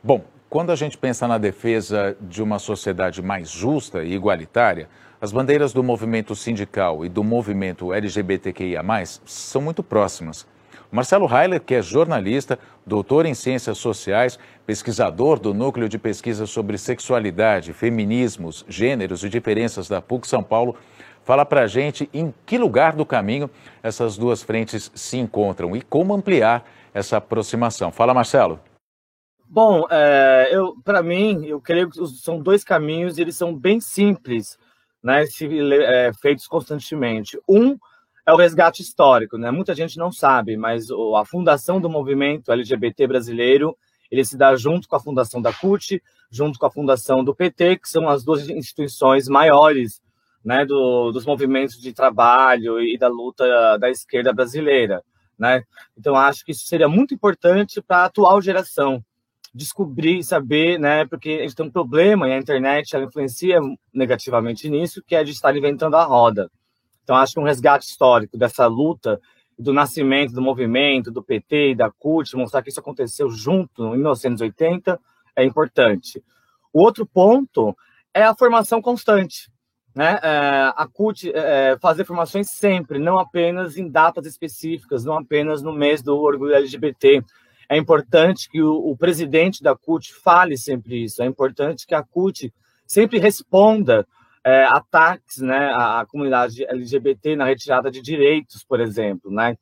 [0.05, 4.87] Bom, quando a gente pensa na defesa de uma sociedade mais justa e igualitária,
[5.19, 8.83] as bandeiras do movimento sindical e do movimento LGBTQIA,
[9.25, 10.47] são muito próximas.
[10.93, 16.77] Marcelo Heiler, que é jornalista, doutor em ciências sociais, pesquisador do Núcleo de Pesquisa sobre
[16.77, 20.77] Sexualidade, Feminismos, Gêneros e Diferenças da PUC São Paulo,
[21.25, 23.49] fala para a gente em que lugar do caminho
[23.83, 27.91] essas duas frentes se encontram e como ampliar essa aproximação.
[27.91, 28.61] Fala, Marcelo.
[29.49, 33.81] Bom, é, eu para mim, eu creio que são dois caminhos e eles são bem
[33.81, 34.59] simples,
[35.03, 37.41] né, se, é, feitos constantemente.
[37.49, 37.79] Um
[38.27, 39.51] é o resgate histórico, né?
[39.51, 43.77] Muita gente não sabe, mas a fundação do movimento LGBT brasileiro,
[44.11, 47.79] ele se dá junto com a fundação da CUT, junto com a fundação do PT,
[47.79, 50.01] que são as duas instituições maiores,
[50.45, 55.03] né, do, dos movimentos de trabalho e da luta da esquerda brasileira,
[55.39, 55.63] né?
[55.97, 59.05] Então acho que isso seria muito importante para a atual geração
[59.55, 61.05] descobrir, saber, né?
[61.07, 63.61] Porque a gente tem um problema e a internet ela influencia
[63.93, 66.51] negativamente nisso, que é de estar inventando a roda.
[67.03, 69.21] Então, acho que um resgate histórico dessa luta,
[69.59, 73.99] do nascimento do movimento, do PT e da CUT, mostrar que isso aconteceu junto, em
[73.99, 74.99] 1980,
[75.37, 76.23] é importante.
[76.73, 77.77] O outro ponto
[78.15, 79.51] é a formação constante.
[79.95, 80.19] Né?
[80.23, 85.73] É, a CUT é, fazer formações sempre, não apenas em datas específicas, não apenas no
[85.73, 87.23] mês do orgulho LGBT.
[87.69, 92.03] É importante que o, o presidente da CUT fale sempre isso, é importante que a
[92.03, 92.53] CUT
[92.87, 94.07] sempre responda
[94.45, 99.31] é, ataques né, à, à, comunidade LGBT na retirada de direitos, por exemplo.
[99.31, 99.57] Né?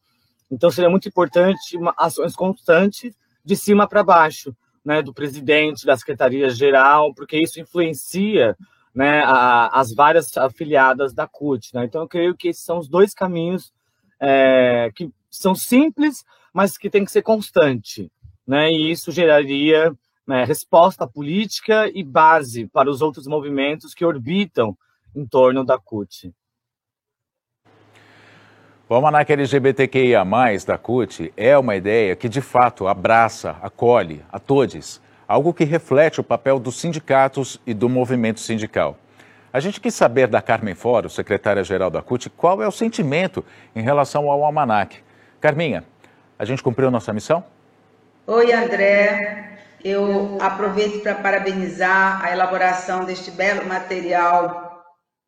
[0.51, 3.15] Então, seria muito importante uma, ações constantes
[3.45, 8.57] de cima para baixo, né, do presidente, da secretaria-geral, porque isso influencia
[8.95, 11.75] né, a, as várias afiliadas da CUT.
[11.75, 11.85] Né?
[11.85, 13.73] Então, eu creio que esses são os dois caminhos
[14.19, 18.11] é, que são simples, mas que tem que ser constante.
[18.47, 18.73] Né?
[18.73, 19.93] E isso geraria
[20.31, 24.79] né, resposta política e base para os outros movimentos que orbitam
[25.13, 26.33] em torno da CUT.
[28.89, 30.25] O Almanac LGBTQIA+,
[30.65, 36.21] da CUT, é uma ideia que, de fato, abraça, acolhe a todos, algo que reflete
[36.21, 38.97] o papel dos sindicatos e do movimento sindical.
[39.53, 43.83] A gente quis saber da Carmen Foro, secretária-geral da CUT, qual é o sentimento em
[43.83, 44.99] relação ao Almanac.
[45.41, 45.85] Carminha,
[46.39, 47.43] a gente cumpriu nossa missão?
[48.29, 49.60] Oi, André.
[49.83, 54.85] Eu aproveito para parabenizar a elaboração deste belo material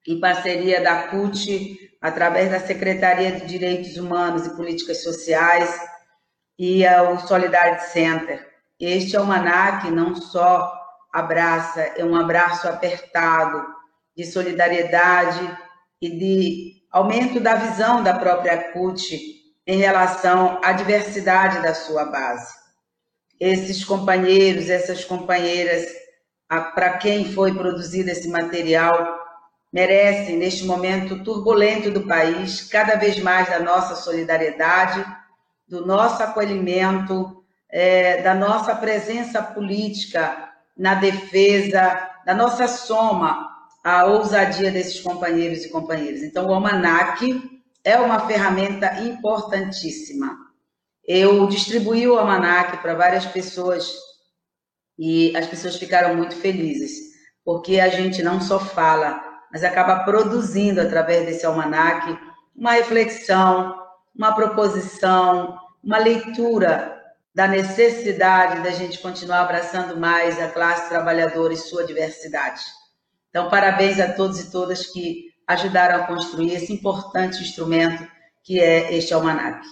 [0.06, 5.80] em parceria da CUT, através da Secretaria de Direitos Humanos e Políticas Sociais
[6.58, 8.46] e o Solidarity Center.
[8.78, 10.70] Este almanac não só
[11.14, 13.64] abraça, é um abraço apertado
[14.14, 15.58] de solidariedade
[16.00, 19.18] e de aumento da visão da própria CUT
[19.66, 22.61] em relação à diversidade da sua base.
[23.44, 25.84] Esses companheiros, essas companheiras,
[26.48, 29.18] para quem foi produzido esse material,
[29.72, 35.04] merecem, neste momento turbulento do país, cada vez mais da nossa solidariedade,
[35.66, 43.50] do nosso acolhimento, é, da nossa presença política na defesa, da nossa soma
[43.82, 46.22] à ousadia desses companheiros e companheiras.
[46.22, 50.51] Então, o Almanac é uma ferramenta importantíssima.
[51.04, 53.92] Eu distribuí o Almanac para várias pessoas
[54.98, 56.92] e as pessoas ficaram muito felizes,
[57.44, 62.16] porque a gente não só fala, mas acaba produzindo através desse almanac
[62.54, 63.74] uma reflexão,
[64.14, 67.00] uma proposição, uma leitura
[67.34, 72.62] da necessidade da gente continuar abraçando mais a classe trabalhadora e sua diversidade.
[73.30, 78.06] Então, parabéns a todos e todas que ajudaram a construir esse importante instrumento
[78.44, 79.66] que é este almanac.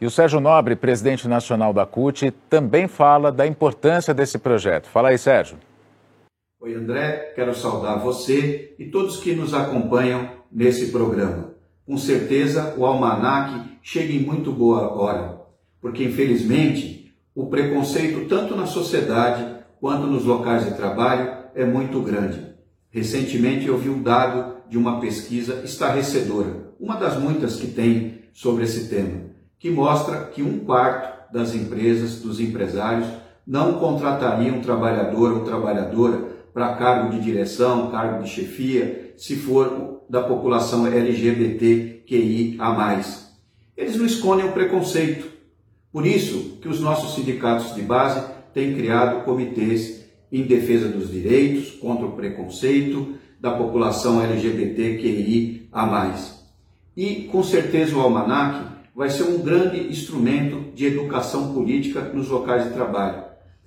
[0.00, 4.88] E o Sérgio Nobre, presidente nacional da CUT, também fala da importância desse projeto.
[4.88, 5.58] Fala aí, Sérgio.
[6.60, 11.54] Oi, André, quero saudar você e todos que nos acompanham nesse programa.
[11.84, 15.40] Com certeza o almanac chega em muito boa hora,
[15.80, 22.54] porque infelizmente o preconceito tanto na sociedade quanto nos locais de trabalho é muito grande.
[22.90, 28.64] Recentemente eu vi um dado de uma pesquisa estarrecedora, uma das muitas que tem sobre
[28.64, 29.27] esse tema,
[29.58, 33.06] que mostra que um quarto das empresas, dos empresários,
[33.46, 40.02] não contratariam um trabalhador ou trabalhadora para cargo de direção, cargo de chefia, se for
[40.08, 42.04] da população LGBTQIA+.
[43.76, 45.28] Eles não escondem o preconceito.
[45.92, 51.70] Por isso que os nossos sindicatos de base têm criado comitês em defesa dos direitos,
[51.72, 55.68] contra o preconceito da população LGBTQIA+.
[56.96, 62.64] E com certeza o Almanac vai ser um grande instrumento de educação política nos locais
[62.64, 63.22] de trabalho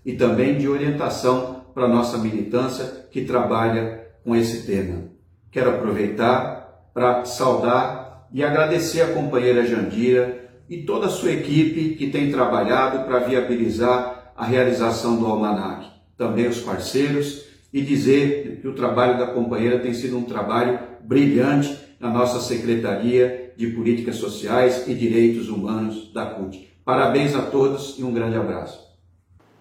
[0.05, 5.05] e também de orientação para a nossa militância que trabalha com esse tema.
[5.49, 12.09] Quero aproveitar para saudar e agradecer a companheira Jandira e toda a sua equipe que
[12.09, 15.87] tem trabalhado para viabilizar a realização do Almanac.
[16.17, 21.73] Também os parceiros e dizer que o trabalho da companheira tem sido um trabalho brilhante
[22.01, 26.71] na nossa Secretaria de Políticas Sociais e Direitos Humanos da CUT.
[26.83, 28.91] Parabéns a todos e um grande abraço.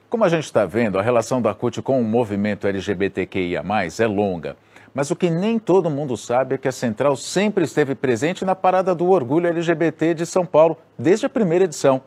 [0.09, 3.62] Como a gente está vendo, a relação da CUT com o movimento LGBTQIA,
[3.98, 4.57] é longa.
[4.92, 8.57] Mas o que nem todo mundo sabe é que a Central sempre esteve presente na
[8.57, 12.03] Parada do Orgulho LGBT de São Paulo, desde a primeira edição.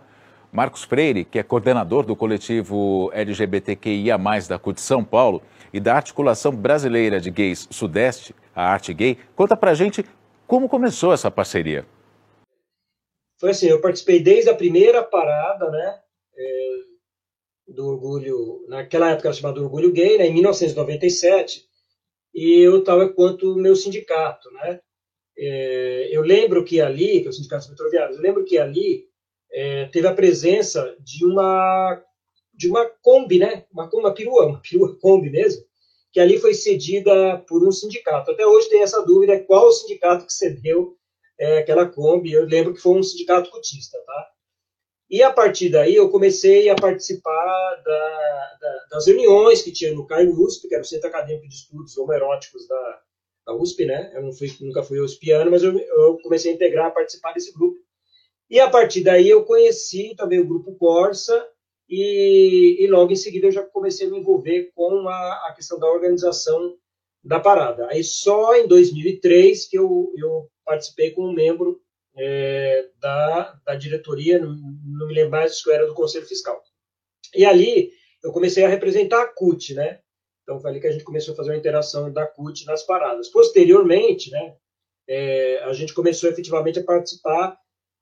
[0.51, 4.17] Marcos Freire, que é coordenador do coletivo LGBTQIA,
[4.49, 5.41] da CUT São Paulo
[5.71, 10.05] e da Articulação Brasileira de Gays Sudeste, a Arte Gay, conta pra gente
[10.53, 11.83] como começou essa parceria.
[13.39, 15.99] Foi assim, eu participei desde a primeira parada, né?
[16.37, 21.65] É do orgulho, naquela época era chamado Orgulho Gay, né, em 1997,
[22.35, 24.79] e eu estava quanto meu sindicato, né?
[25.35, 29.07] É, eu lembro que ali, que é o Sindicato Metroviários, eu lembro que ali
[29.51, 31.99] é, teve a presença de uma
[32.53, 33.65] de uma Kombi, né?
[33.71, 35.65] Uma, uma perua, uma perua Kombi mesmo,
[36.13, 38.31] que ali foi cedida por um sindicato.
[38.31, 40.95] Até hoje tem essa dúvida qual o sindicato que cedeu
[41.39, 42.31] é, aquela Kombi.
[42.31, 44.29] Eu lembro que foi um sindicato cotista, tá?
[45.09, 50.05] E a partir daí eu comecei a participar da, da, das reuniões que tinha no
[50.05, 53.01] CAI USP, que era o Centro Acadêmico de Estudos Homeróticos da,
[53.47, 54.11] da USP, né?
[54.15, 57.77] Eu fui, nunca fui USPiano, mas eu, eu, comecei a integrar, a participar desse grupo.
[58.49, 61.43] E a partir daí eu conheci também o grupo Corsa
[61.89, 65.79] e, e logo em seguida eu já comecei a me envolver com a, a questão
[65.79, 66.77] da organização
[67.23, 67.87] da parada.
[67.89, 71.81] Aí só em 2003 que eu, eu participei como membro
[72.17, 76.61] é, da, da diretoria, não, não, me lembro mais se era do Conselho Fiscal.
[77.35, 77.91] E ali
[78.23, 79.99] eu comecei a representar a CUT, né?
[80.43, 83.29] Então foi ali que a gente começou a fazer uma interação da CUT nas paradas.
[83.29, 84.55] Posteriormente, né,
[85.07, 87.57] é, a gente começou efetivamente a participar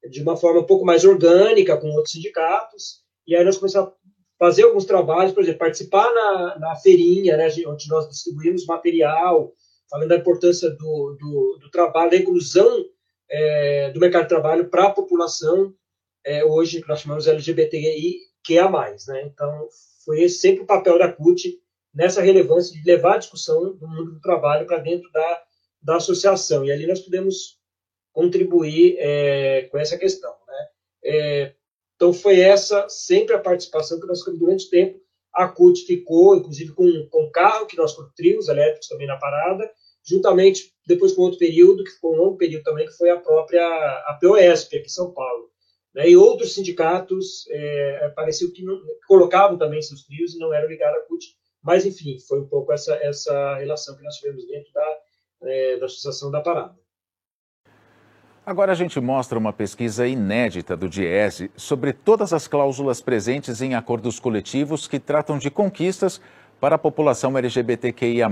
[0.10, 3.94] de uma forma um pouco mais orgânica com outros sindicatos, e aí nós começamos a
[4.38, 9.54] fazer alguns trabalhos, por exemplo, participar na, na feirinha, né, onde nós distribuímos material,
[9.90, 12.86] falando da importância do, do, do trabalho, da inclusão
[13.30, 15.74] é, do mercado de trabalho para a população
[16.26, 19.24] é, hoje que nós chamamos LGBTI que é a mais, né?
[19.24, 19.68] Então
[20.04, 21.58] foi sempre o papel da CUT
[21.94, 25.44] nessa relevância de levar a discussão do mundo do trabalho para dentro da,
[25.82, 27.60] da associação e ali nós pudemos
[28.12, 30.68] contribuir é, com essa questão, né?
[31.04, 31.56] É,
[32.02, 35.00] Então, foi essa sempre a participação que nós ficamos durante o tempo.
[35.32, 39.72] A CUT ficou, inclusive, com, com carro, que nós trios elétricos também na parada,
[40.04, 43.64] juntamente depois com outro período, que ficou um longo período também, que foi a própria
[43.64, 45.52] a POSP, aqui em São Paulo.
[45.94, 46.10] Né?
[46.10, 51.04] E outros sindicatos é, pareceu que, não, colocavam também seus trios e não eram ligados
[51.04, 51.24] à CUT,
[51.62, 54.98] mas, enfim, foi um pouco essa, essa relação que nós tivemos dentro da,
[55.44, 56.81] é, da Associação da Parada.
[58.52, 63.76] Agora a gente mostra uma pesquisa inédita do Diese sobre todas as cláusulas presentes em
[63.76, 66.20] acordos coletivos que tratam de conquistas
[66.60, 68.28] para a população LGBTQIA.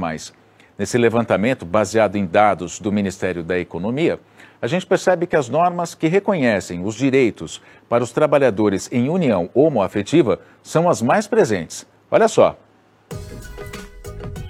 [0.78, 4.20] Nesse levantamento, baseado em dados do Ministério da Economia,
[4.62, 9.50] a gente percebe que as normas que reconhecem os direitos para os trabalhadores em união
[9.54, 11.88] homoafetiva são as mais presentes.
[12.12, 12.60] Olha só.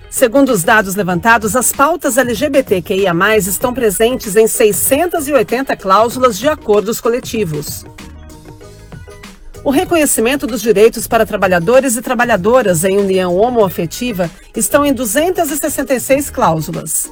[0.10, 7.86] Segundo os dados levantados, as pautas LGBTQIA+, estão presentes em 680 cláusulas de acordos coletivos.
[9.64, 17.12] O reconhecimento dos direitos para trabalhadores e trabalhadoras em união homoafetiva estão em 266 cláusulas.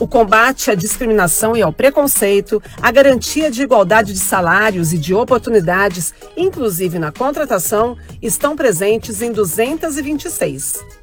[0.00, 5.14] O combate à discriminação e ao preconceito, a garantia de igualdade de salários e de
[5.14, 10.95] oportunidades, inclusive na contratação, estão presentes em 226.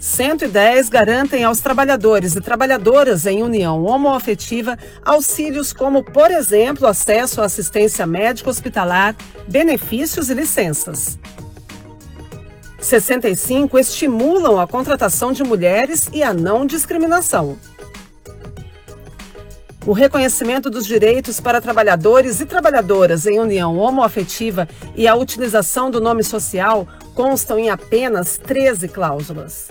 [0.00, 7.44] 110 garantem aos trabalhadores e trabalhadoras em união homoafetiva auxílios como, por exemplo, acesso à
[7.44, 9.14] assistência médico-hospitalar,
[9.46, 11.18] benefícios e licenças.
[12.80, 17.58] 65 estimulam a contratação de mulheres e a não discriminação.
[19.86, 26.00] O reconhecimento dos direitos para trabalhadores e trabalhadoras em união homoafetiva e a utilização do
[26.00, 29.68] nome social constam em apenas 13 cláusulas.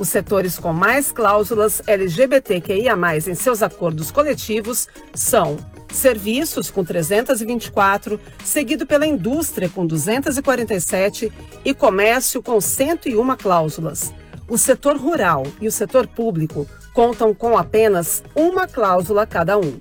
[0.00, 2.96] Os setores com mais cláusulas LGBTQIA+,
[3.28, 5.58] em seus acordos coletivos são
[5.92, 11.30] serviços com 324, seguido pela indústria com 247
[11.62, 14.10] e comércio com 101 cláusulas.
[14.48, 19.78] O setor rural e o setor público contam com apenas uma cláusula cada um.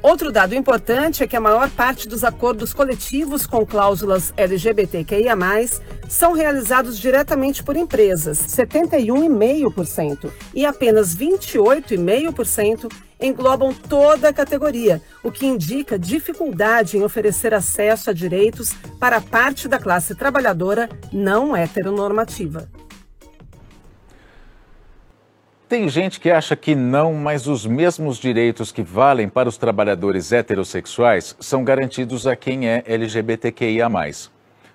[0.00, 5.36] Outro dado importante é que a maior parte dos acordos coletivos com cláusulas LGBTQIA+,
[6.08, 12.90] são realizados diretamente por empresas, 71,5%, e apenas 28,5%
[13.20, 19.66] englobam toda a categoria, o que indica dificuldade em oferecer acesso a direitos para parte
[19.66, 22.68] da classe trabalhadora não heteronormativa.
[25.68, 30.32] Tem gente que acha que não, mas os mesmos direitos que valem para os trabalhadores
[30.32, 33.86] heterossexuais são garantidos a quem é LGBTQIA.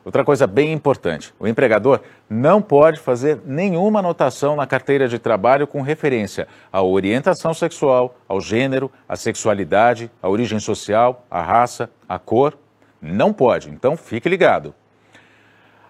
[0.05, 5.65] Outra coisa bem importante: o empregador não pode fazer nenhuma anotação na carteira de trabalho
[5.65, 12.19] com referência à orientação sexual, ao gênero, à sexualidade, à origem social, à raça, à
[12.19, 12.55] cor.
[13.01, 14.75] Não pode, então fique ligado.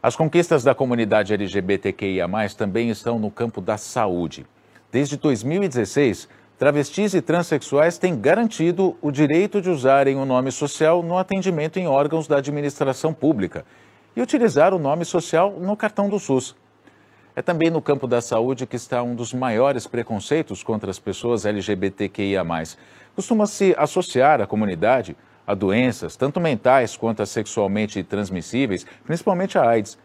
[0.01, 2.25] As conquistas da comunidade LGBTQIA,
[2.57, 4.45] também estão no campo da saúde.
[4.93, 11.17] Desde 2016, travestis e transexuais têm garantido o direito de usarem o nome social no
[11.17, 13.65] atendimento em órgãos da administração pública
[14.15, 16.55] e utilizar o nome social no cartão do SUS.
[17.35, 21.43] É também no campo da saúde que está um dos maiores preconceitos contra as pessoas
[21.43, 22.43] LGBTQIA.
[23.15, 29.97] Costuma-se associar a comunidade a doenças, tanto mentais quanto sexualmente transmissíveis, principalmente a AIDS.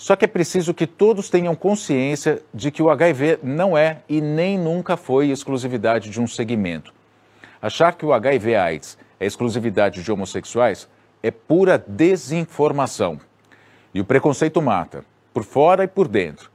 [0.00, 4.22] Só que é preciso que todos tenham consciência de que o HIV não é e
[4.22, 6.94] nem nunca foi exclusividade de um segmento.
[7.60, 10.88] Achar que o HIV-AIDS é exclusividade de homossexuais
[11.22, 13.20] é pura desinformação.
[13.92, 16.50] E o preconceito mata, por fora e por dentro.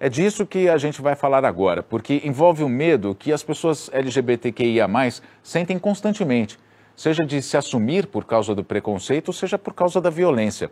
[0.00, 3.88] É disso que a gente vai falar agora, porque envolve o medo que as pessoas
[3.92, 4.88] LGBTQIA
[5.40, 6.58] sentem constantemente,
[6.96, 10.68] seja de se assumir por causa do preconceito, seja por causa da violência.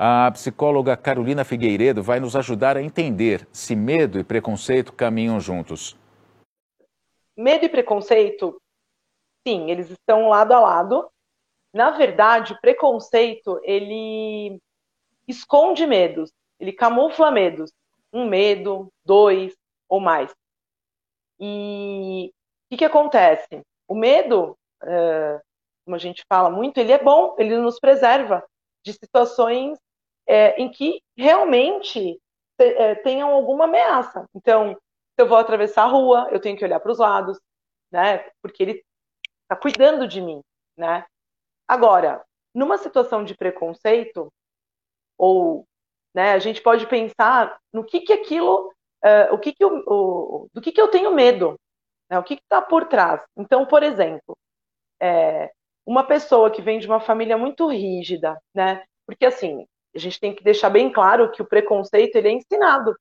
[0.00, 5.98] A psicóloga Carolina Figueiredo vai nos ajudar a entender se medo e preconceito caminham juntos.
[7.36, 8.62] Medo e preconceito,
[9.44, 11.10] sim, eles estão lado a lado.
[11.74, 14.60] Na verdade, o preconceito, ele
[15.26, 16.30] esconde medos,
[16.60, 17.72] ele camufla medos.
[18.12, 19.52] Um medo, dois
[19.88, 20.32] ou mais.
[21.40, 23.62] E o que, que acontece?
[23.88, 24.56] O medo,
[25.84, 28.44] como a gente fala muito, ele é bom, ele nos preserva
[28.84, 29.76] de situações
[30.28, 32.20] é, em que realmente
[32.58, 34.26] é, tenham alguma ameaça.
[34.34, 37.40] Então, se eu vou atravessar a rua, eu tenho que olhar para os lados,
[37.90, 38.18] né?
[38.42, 38.84] Porque ele
[39.42, 40.42] está cuidando de mim,
[40.76, 41.06] né?
[41.66, 42.22] Agora,
[42.54, 44.32] numa situação de preconceito,
[45.16, 45.64] ou
[46.14, 48.68] né, a gente pode pensar no que que aquilo,
[49.04, 51.56] uh, o que que eu, o, do que que eu tenho medo,
[52.10, 52.18] né?
[52.18, 53.24] O que está por trás?
[53.36, 54.36] Então, por exemplo,
[55.00, 55.52] é,
[55.86, 58.84] uma pessoa que vem de uma família muito rígida, né?
[59.06, 62.96] Porque assim, a gente tem que deixar bem claro que o preconceito ele é ensinado,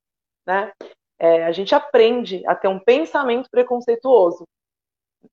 [0.45, 0.71] né?
[1.19, 4.47] É, a gente aprende a ter um pensamento preconceituoso.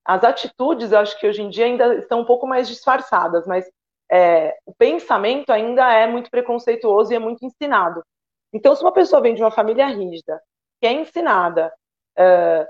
[0.04, 3.70] As atitudes, eu acho que hoje em dia ainda estão um pouco mais disfarçadas, mas
[4.10, 8.02] é, o pensamento ainda é muito preconceituoso e é muito ensinado.
[8.52, 10.40] Então, se uma pessoa vem de uma família rígida,
[10.80, 11.72] que é ensinada
[12.18, 12.66] uh,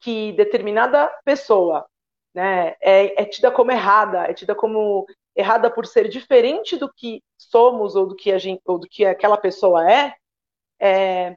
[0.00, 1.86] que determinada pessoa
[2.34, 7.22] né, é, é tida como errada, é tida como errada por ser diferente do que
[7.38, 10.14] somos ou do que a gente ou do que aquela pessoa é,
[10.80, 11.36] é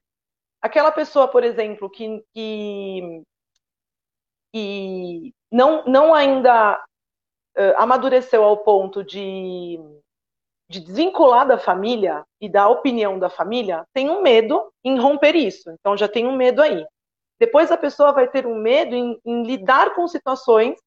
[0.61, 3.23] aquela pessoa, por exemplo, que, que,
[4.51, 6.83] que não, não ainda
[7.55, 9.79] uh, amadureceu ao ponto de,
[10.67, 15.69] de desvincular da família e da opinião da família, tem um medo em romper isso.
[15.71, 16.83] Então já tem um medo aí.
[17.39, 20.79] Depois a pessoa vai ter um medo em, em lidar com situações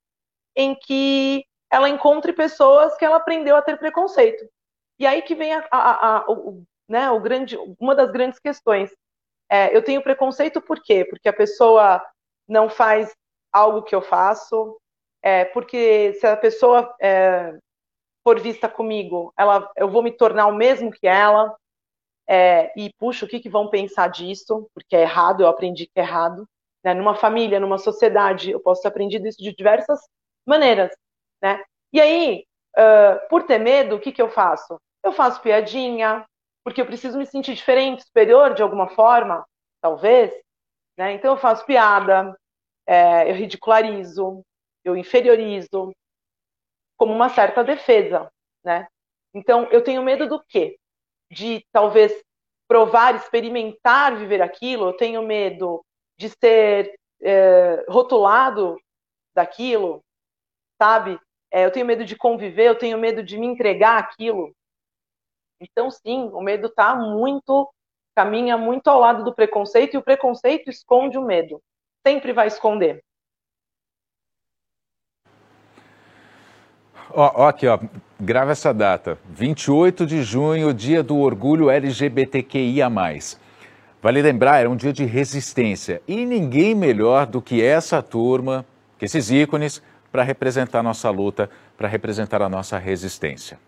[0.57, 4.49] em que ela encontre pessoas que ela aprendeu a ter preconceito.
[4.99, 8.91] E aí que vem a, a, a, o, né, o grande, uma das grandes questões.
[9.51, 11.05] É, eu tenho preconceito por quê?
[11.05, 12.05] Porque a pessoa
[12.47, 13.15] não faz
[13.53, 14.79] algo que eu faço,
[15.23, 17.57] é, porque se a pessoa é,
[18.23, 21.55] for vista comigo, ela, eu vou me tornar o mesmo que ela,
[22.29, 24.69] é, e puxa, o que, que vão pensar disso?
[24.75, 26.47] Porque é errado, eu aprendi que é errado.
[26.85, 26.93] Né?
[26.93, 30.01] Numa família, numa sociedade, eu posso ter aprendido isso de diversas
[30.47, 30.91] maneiras.
[31.43, 31.63] Né?
[31.93, 32.45] E aí,
[32.77, 34.79] uh, por ter medo, o que, que eu faço?
[35.03, 36.27] Eu faço piadinha,
[36.65, 39.45] porque eu preciso me sentir diferente, superior de alguma forma,
[39.81, 40.33] talvez.
[40.97, 41.13] Né?
[41.13, 42.37] Então eu faço piada,
[42.87, 44.43] é, eu ridicularizo,
[44.85, 45.93] eu inferiorizo,
[46.97, 48.29] como uma certa defesa,
[48.65, 48.89] né?
[49.33, 50.77] Então eu tenho medo do quê?
[51.31, 52.13] De talvez
[52.67, 54.89] provar, experimentar viver aquilo.
[54.89, 55.85] Eu tenho medo
[56.19, 58.77] de ser é, rotulado
[59.35, 60.03] daquilo,
[60.81, 61.19] sabe?
[61.51, 64.55] É, eu tenho medo de conviver, eu tenho medo de me entregar aquilo.
[65.61, 67.69] Então, sim, o medo está muito,
[68.15, 71.61] caminha muito ao lado do preconceito, e o preconceito esconde o medo.
[72.07, 73.03] Sempre vai esconder.
[77.11, 77.79] Ó, ó, aqui, ó,
[78.21, 79.19] grava essa data.
[79.31, 82.89] 28 de junho, dia do orgulho LGBTQIA.
[84.01, 86.03] Vale lembrar, era um dia de resistência.
[86.07, 88.65] E ninguém melhor do que essa turma,
[88.99, 93.59] que esses ícones, para representar nossa luta, para representar a nossa resistência.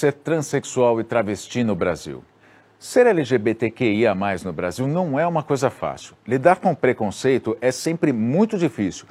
[0.00, 2.24] Ser transexual e travesti no Brasil?
[2.78, 6.16] Ser LGBTQIA no Brasil não é uma coisa fácil.
[6.26, 9.04] Lidar com preconceito é sempre muito difícil.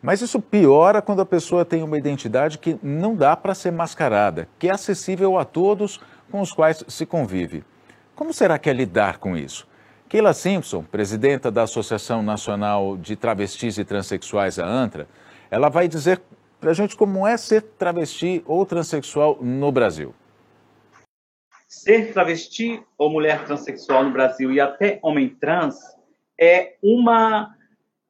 [0.00, 4.48] Mas isso piora quando a pessoa tem uma identidade que não dá para ser mascarada,
[4.58, 7.62] que é acessível a todos com os quais se convive.
[8.14, 9.68] Como será que é lidar com isso?
[10.08, 15.06] Keila Simpson, presidenta da Associação Nacional de Travestis e Transsexuais, a ANTRA,
[15.50, 16.22] ela vai dizer
[16.58, 20.14] para a gente como é ser travesti ou transexual no Brasil.
[21.74, 25.74] Ser travesti ou mulher transexual no Brasil e até homem trans
[26.38, 27.56] é uma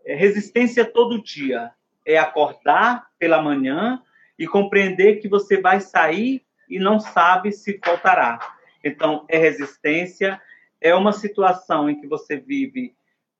[0.04, 1.70] resistência todo dia.
[2.04, 4.02] É acordar pela manhã
[4.36, 8.40] e compreender que você vai sair e não sabe se voltará.
[8.82, 10.42] Então, é resistência,
[10.80, 12.96] é uma situação em que você vive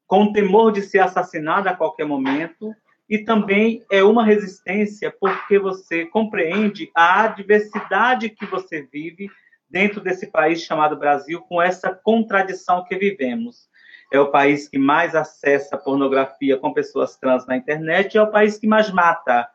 [0.06, 2.72] com temor de ser assassinado a qualquer momento,
[3.10, 9.28] e também é uma resistência porque você compreende a adversidade que você vive
[9.72, 13.66] dentro desse país chamado Brasil, com essa contradição que vivemos.
[14.12, 18.58] É o país que mais acessa pornografia com pessoas trans na internet, é o país
[18.58, 19.48] que mais mata.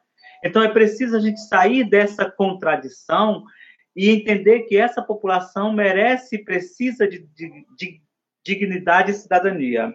[0.44, 3.44] Então é preciso a gente sair dessa contradição
[3.96, 8.02] e entender que essa população merece e precisa de, de, de,
[8.44, 9.94] dignidade e cidadania.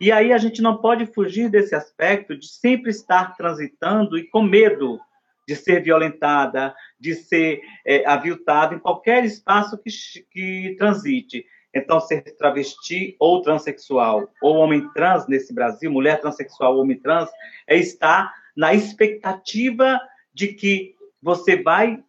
[0.00, 4.42] E aí a gente não pode fugir desse aspecto de sempre estar transitando e com
[4.42, 4.98] medo
[5.46, 9.90] de ser violentada, de ser é, aviltada em qualquer espaço que,
[10.30, 11.44] que transite.
[11.74, 17.30] Então, ser travesti ou transexual, ou homem trans nesse Brasil, mulher transexual homem trans,
[17.66, 19.98] é estar na expectativa
[20.34, 22.02] de que você vai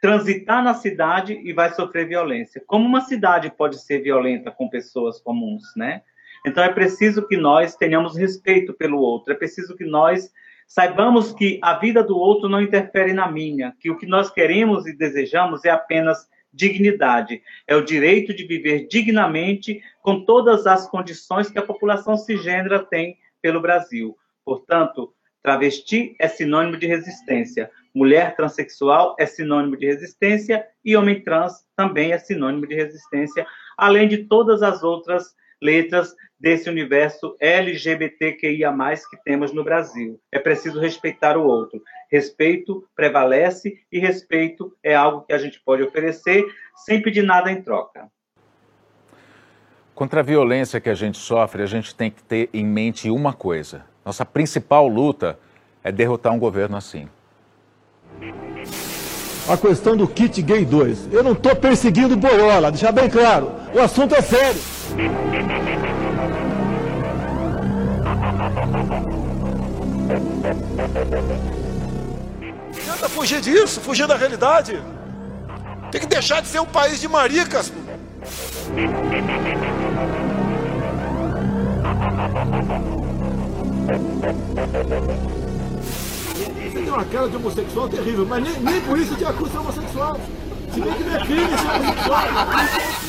[0.00, 2.62] transitar na cidade e vai sofrer violência.
[2.66, 6.02] Como uma cidade pode ser violenta com pessoas comuns, né?
[6.46, 10.32] Então é preciso que nós tenhamos respeito pelo outro, é preciso que nós
[10.68, 14.86] saibamos que a vida do outro não interfere na minha, que o que nós queremos
[14.86, 21.50] e desejamos é apenas dignidade, é o direito de viver dignamente com todas as condições
[21.50, 24.16] que a população cisgênera tem pelo Brasil.
[24.44, 25.12] Portanto,
[25.42, 32.12] travesti é sinônimo de resistência, mulher transexual é sinônimo de resistência e homem trans também
[32.12, 33.46] é sinônimo de resistência,
[33.76, 38.72] além de todas as outras letras desse universo LGBTQIA+,
[39.10, 40.20] que temos no Brasil.
[40.30, 41.82] É preciso respeitar o outro.
[42.10, 46.44] Respeito prevalece e respeito é algo que a gente pode oferecer
[46.76, 48.08] sem pedir nada em troca.
[49.94, 53.32] Contra a violência que a gente sofre, a gente tem que ter em mente uma
[53.32, 53.84] coisa.
[54.04, 55.38] Nossa principal luta
[55.82, 57.08] é derrotar um governo assim.
[59.48, 61.12] A questão do kit gay 2.
[61.12, 63.50] Eu não estou perseguindo Borola, deixar bem claro.
[63.74, 64.60] O assunto é sério.
[72.72, 74.82] Tenta fugir disso, fugir da realidade.
[75.92, 77.72] Tem que deixar de ser um país de maricas.
[86.56, 90.18] Você tem uma cara de homossexual terrível, mas nem, nem por isso te acusa homossexual.
[90.72, 93.07] Se bem que não é crime ser homossexual.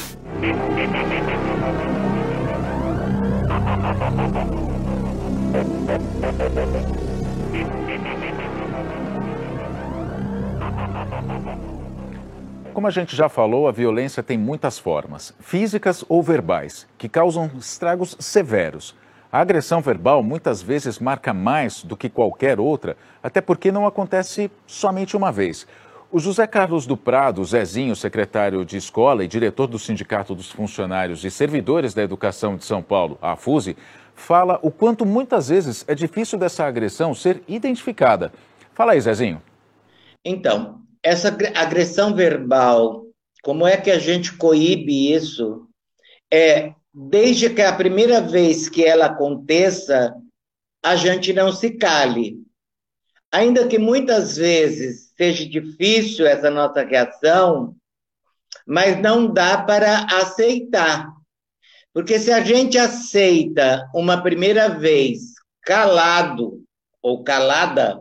[12.73, 17.51] Como a gente já falou, a violência tem muitas formas, físicas ou verbais, que causam
[17.57, 18.95] estragos severos.
[19.29, 24.49] A agressão verbal muitas vezes marca mais do que qualquer outra, até porque não acontece
[24.65, 25.67] somente uma vez.
[26.11, 31.23] O José Carlos do Prado, Zezinho, secretário de escola e diretor do Sindicato dos Funcionários
[31.23, 33.77] e Servidores da Educação de São Paulo, a FUSE,
[34.15, 38.33] fala o quanto muitas vezes é difícil dessa agressão ser identificada.
[38.73, 39.39] Fala aí, Zezinho.
[40.25, 43.05] Então, essa agressão verbal,
[43.43, 45.67] como é que a gente coíbe isso?
[46.33, 50.15] É desde que a primeira vez que ela aconteça,
[50.83, 52.39] a gente não se cale.
[53.31, 57.75] Ainda que muitas vezes seja difícil essa nossa reação,
[58.65, 61.11] mas não dá para aceitar.
[61.93, 66.63] Porque se a gente aceita uma primeira vez calado
[67.01, 67.99] ou calada,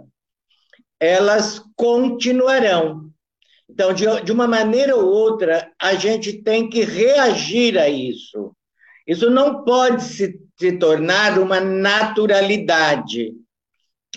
[1.00, 3.10] elas continuarão.
[3.68, 8.54] Então, de, de uma maneira ou outra, a gente tem que reagir a isso.
[9.04, 13.32] Isso não pode se, se tornar uma naturalidade.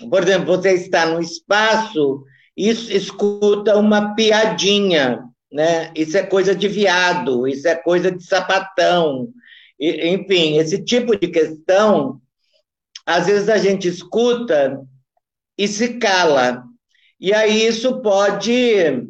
[0.08, 2.24] Por exemplo, você está num espaço
[2.56, 5.92] e escuta uma piadinha, né?
[5.94, 9.28] Isso é coisa de viado, isso é coisa de sapatão.
[9.78, 12.20] E, enfim, esse tipo de questão,
[13.06, 14.80] às vezes a gente escuta
[15.56, 16.64] e se cala.
[17.18, 19.06] E aí isso pode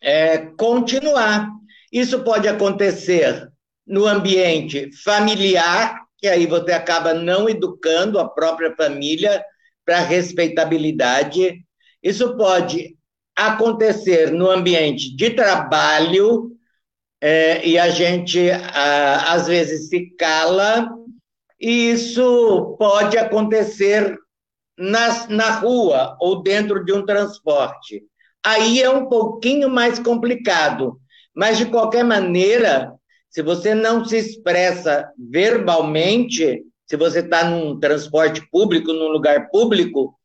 [0.00, 1.48] é, continuar.
[1.92, 3.50] Isso pode acontecer
[3.86, 9.42] no ambiente familiar, que aí você acaba não educando a própria família
[9.84, 11.64] para respeitabilidade.
[12.08, 12.96] Isso pode
[13.36, 16.52] acontecer no ambiente de trabalho,
[17.20, 20.88] é, e a gente a, às vezes se cala,
[21.60, 24.16] e isso pode acontecer
[24.78, 28.02] na, na rua ou dentro de um transporte.
[28.42, 30.98] Aí é um pouquinho mais complicado,
[31.36, 32.90] mas de qualquer maneira,
[33.28, 40.17] se você não se expressa verbalmente, se você está num transporte público, num lugar público,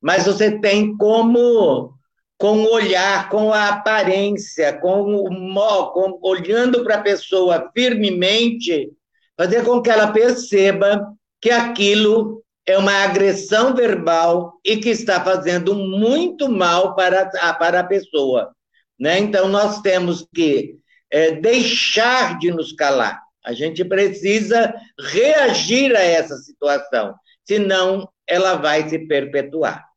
[0.00, 1.94] mas você tem como,
[2.38, 8.90] com o olhar, com a aparência, com o com, olhando para a pessoa firmemente,
[9.36, 15.74] fazer com que ela perceba que aquilo é uma agressão verbal e que está fazendo
[15.74, 18.54] muito mal para a, para a pessoa.
[18.98, 19.18] Né?
[19.18, 20.76] Então, nós temos que
[21.10, 23.20] é, deixar de nos calar.
[23.44, 29.89] A gente precisa reagir a essa situação, senão ela vai se perpetuar.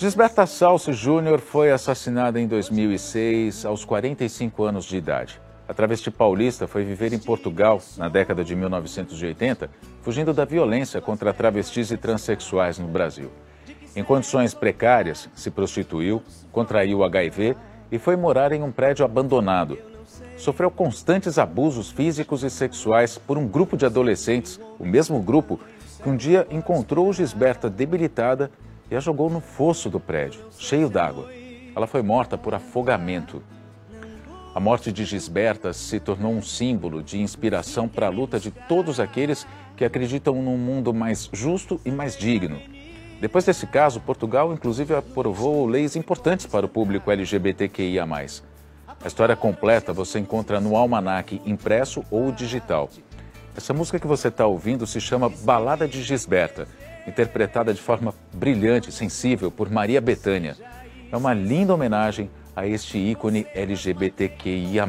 [0.00, 5.38] Gisberta Salsi Júnior foi assassinada em 2006, aos 45 anos de idade.
[5.68, 9.68] A travesti paulista foi viver em Portugal na década de 1980,
[10.00, 13.30] fugindo da violência contra travestis e transexuais no Brasil.
[13.94, 17.54] Em condições precárias, se prostituiu, contraiu HIV
[17.92, 19.76] e foi morar em um prédio abandonado.
[20.34, 25.60] Sofreu constantes abusos físicos e sexuais por um grupo de adolescentes, o mesmo grupo
[26.02, 28.50] que um dia encontrou Gisberta debilitada
[28.90, 31.28] e a jogou no fosso do prédio, cheio d'água.
[31.74, 33.42] Ela foi morta por afogamento.
[34.52, 38.98] A morte de Gisberta se tornou um símbolo de inspiração para a luta de todos
[38.98, 42.60] aqueles que acreditam num mundo mais justo e mais digno.
[43.20, 48.04] Depois desse caso, Portugal inclusive aprovou leis importantes para o público LGBTQIA.
[48.04, 52.90] A história completa você encontra no Almanac impresso ou digital.
[53.56, 56.66] Essa música que você está ouvindo se chama Balada de Gisberta,
[57.10, 60.56] interpretada de forma brilhante e sensível por Maria Bethânia.
[61.12, 64.86] É uma linda homenagem a este ícone LGBTQIA.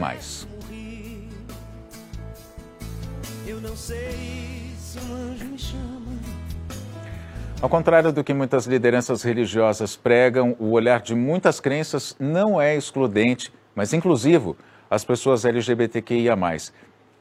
[7.61, 12.75] Ao contrário do que muitas lideranças religiosas pregam, o olhar de muitas crenças não é
[12.75, 14.55] excludente, mas inclusivo
[14.89, 16.35] às pessoas LGBTQIA.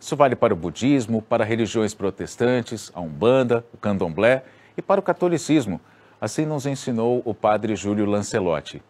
[0.01, 4.42] Isso vale para o budismo, para religiões protestantes, a Umbanda, o Candomblé
[4.77, 5.81] e para o catolicismo.
[6.21, 8.83] Assim nos ensinou o padre Júlio Lancelotti.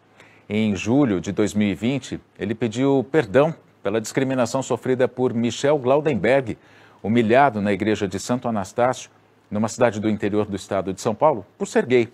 [0.49, 6.57] Em julho de 2020, ele pediu perdão pela discriminação sofrida por Michel Glaudenberg,
[7.01, 9.09] humilhado na igreja de Santo Anastácio,
[9.49, 12.11] numa cidade do interior do estado de São Paulo, por ser gay.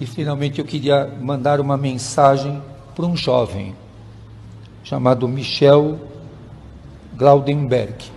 [0.00, 2.62] E finalmente eu queria mandar uma mensagem
[2.94, 3.74] para um jovem
[4.82, 6.00] chamado Michel
[7.14, 8.10] Glaudenberg.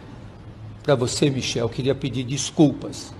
[0.81, 3.12] Para você, Michel, queria pedir desculpas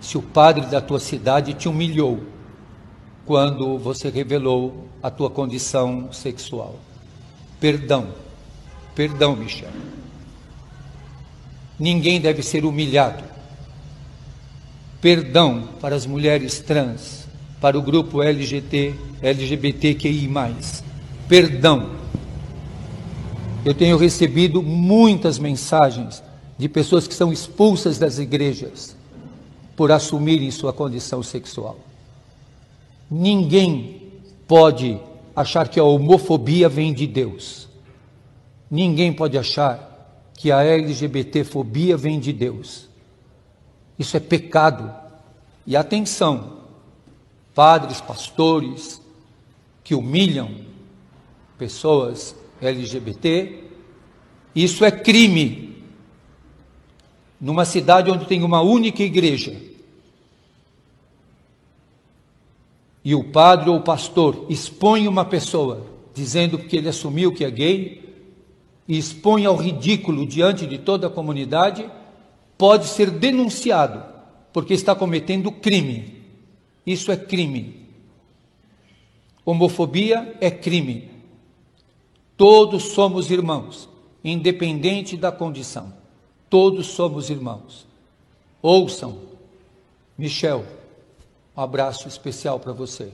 [0.00, 2.20] se o padre da tua cidade te humilhou
[3.24, 6.76] quando você revelou a tua condição sexual.
[7.58, 8.08] Perdão,
[8.94, 9.70] perdão, Michel.
[11.78, 13.24] Ninguém deve ser humilhado.
[15.00, 17.26] Perdão para as mulheres trans,
[17.60, 20.30] para o grupo LGBT, LGBTQI.
[21.28, 21.96] Perdão.
[23.64, 26.22] Eu tenho recebido muitas mensagens
[26.56, 28.95] de pessoas que são expulsas das igrejas
[29.76, 31.78] por assumirem sua condição sexual.
[33.10, 34.02] Ninguém
[34.48, 34.98] pode
[35.34, 37.68] achar que a homofobia vem de Deus.
[38.70, 42.88] Ninguém pode achar que a LGBTfobia vem de Deus.
[43.98, 44.92] Isso é pecado.
[45.66, 46.58] E atenção,
[47.54, 49.00] padres, pastores
[49.84, 50.50] que humilham
[51.58, 53.64] pessoas LGBT,
[54.54, 55.76] isso é crime.
[57.40, 59.54] Numa cidade onde tem uma única igreja,
[63.06, 67.50] e o padre ou o pastor expõe uma pessoa dizendo que ele assumiu que é
[67.52, 68.02] gay
[68.88, 71.88] e expõe ao ridículo diante de toda a comunidade,
[72.58, 74.02] pode ser denunciado
[74.52, 76.20] porque está cometendo crime.
[76.84, 77.86] Isso é crime.
[79.44, 81.08] Homofobia é crime.
[82.36, 83.88] Todos somos irmãos,
[84.24, 85.92] independente da condição.
[86.50, 87.86] Todos somos irmãos.
[88.60, 89.16] Ouçam,
[90.18, 90.66] Michel,
[91.56, 93.12] um abraço especial para você.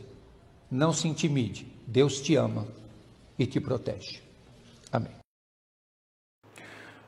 [0.71, 1.67] Não se intimide.
[1.87, 2.67] Deus te ama
[3.39, 4.21] e te protege.
[4.91, 5.13] Amém.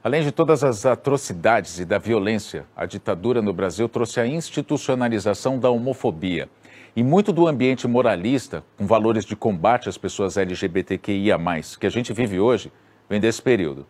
[0.03, 5.59] Além de todas as atrocidades e da violência, a ditadura no Brasil trouxe a institucionalização
[5.59, 6.49] da homofobia.
[6.95, 11.37] E muito do ambiente moralista, com valores de combate às pessoas LGBTQIA,
[11.81, 12.71] que a gente vive hoje,
[13.09, 13.87] vem desse período.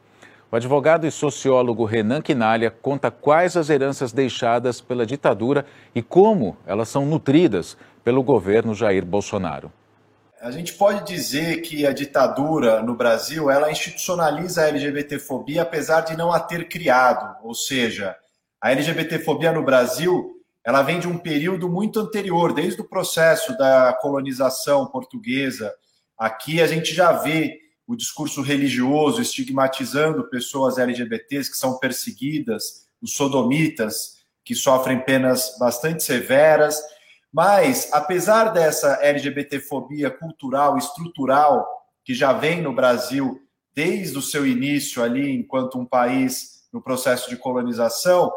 [0.55, 6.57] O advogado e sociólogo Renan Quinalha conta quais as heranças deixadas pela ditadura e como
[6.65, 9.73] elas são nutridas pelo governo Jair Bolsonaro.
[10.41, 16.17] A gente pode dizer que a ditadura no Brasil ela institucionaliza a LGBTfobia apesar de
[16.17, 18.15] não a ter criado, ou seja,
[18.61, 23.93] a LGBTfobia no Brasil ela vem de um período muito anterior, desde o processo da
[24.01, 25.75] colonização portuguesa.
[26.17, 33.15] Aqui a gente já vê o discurso religioso estigmatizando pessoas LGBTs que são perseguidas, os
[33.15, 36.81] sodomitas, que sofrem penas bastante severas.
[37.33, 41.67] Mas, apesar dessa LGBTfobia cultural, estrutural,
[42.05, 43.41] que já vem no Brasil
[43.75, 48.33] desde o seu início ali, enquanto um país no processo de colonização,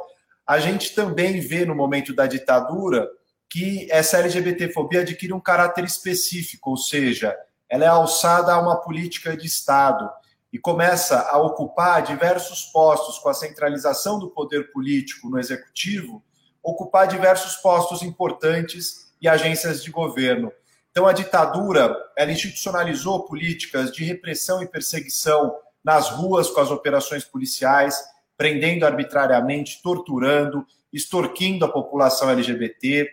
[0.45, 3.07] a gente também vê no momento da ditadura
[3.49, 7.35] que essa LGBTfobia adquire um caráter específico, ou seja,
[7.69, 10.09] ela é alçada a uma política de Estado
[10.51, 16.23] e começa a ocupar diversos postos com a centralização do poder político no executivo,
[16.63, 20.51] ocupar diversos postos importantes e agências de governo.
[20.91, 27.23] Então a ditadura, ela institucionalizou políticas de repressão e perseguição nas ruas com as operações
[27.23, 28.01] policiais,
[28.35, 33.09] prendendo arbitrariamente, torturando, extorquindo a população LGBT.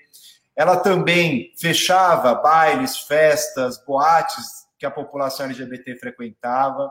[0.56, 6.90] Ela também fechava bailes, festas, boates que a população LGBT frequentava.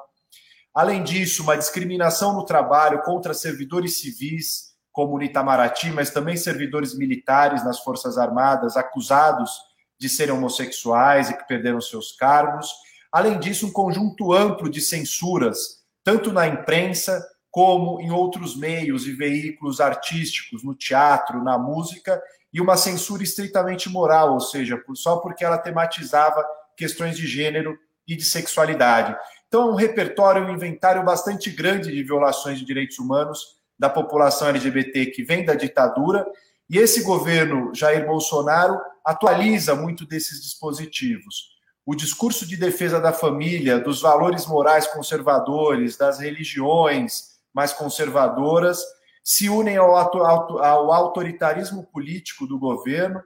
[0.74, 6.97] Além disso, uma discriminação no trabalho contra servidores civis, como no Itamaraty, mas também servidores
[6.97, 9.51] militares nas Forças Armadas, acusados
[9.99, 12.70] de serem homossexuais e que perderam seus cargos.
[13.11, 19.14] Além disso, um conjunto amplo de censuras, tanto na imprensa como em outros meios e
[19.14, 22.20] veículos artísticos, no teatro, na música,
[22.53, 26.45] e uma censura estritamente moral, ou seja, só porque ela tematizava
[26.77, 27.77] questões de gênero
[28.07, 29.15] e de sexualidade.
[29.47, 34.49] Então, é um repertório, um inventário bastante grande de violações de direitos humanos da população
[34.49, 36.25] LGBT que vem da ditadura,
[36.69, 41.53] e esse governo Jair Bolsonaro atualiza muito desses dispositivos.
[41.85, 48.81] O discurso de defesa da família, dos valores morais conservadores, das religiões mais conservadoras,
[49.24, 53.24] se unem ao, ao autoritarismo político do governo.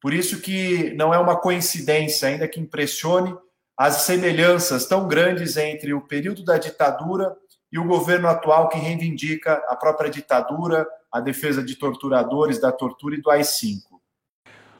[0.00, 3.36] Por isso que não é uma coincidência, ainda que impressione,
[3.76, 7.34] as semelhanças tão grandes entre o período da ditadura
[7.72, 13.16] e o governo atual que reivindica a própria ditadura, a defesa de torturadores, da tortura
[13.16, 13.80] e do AI-5.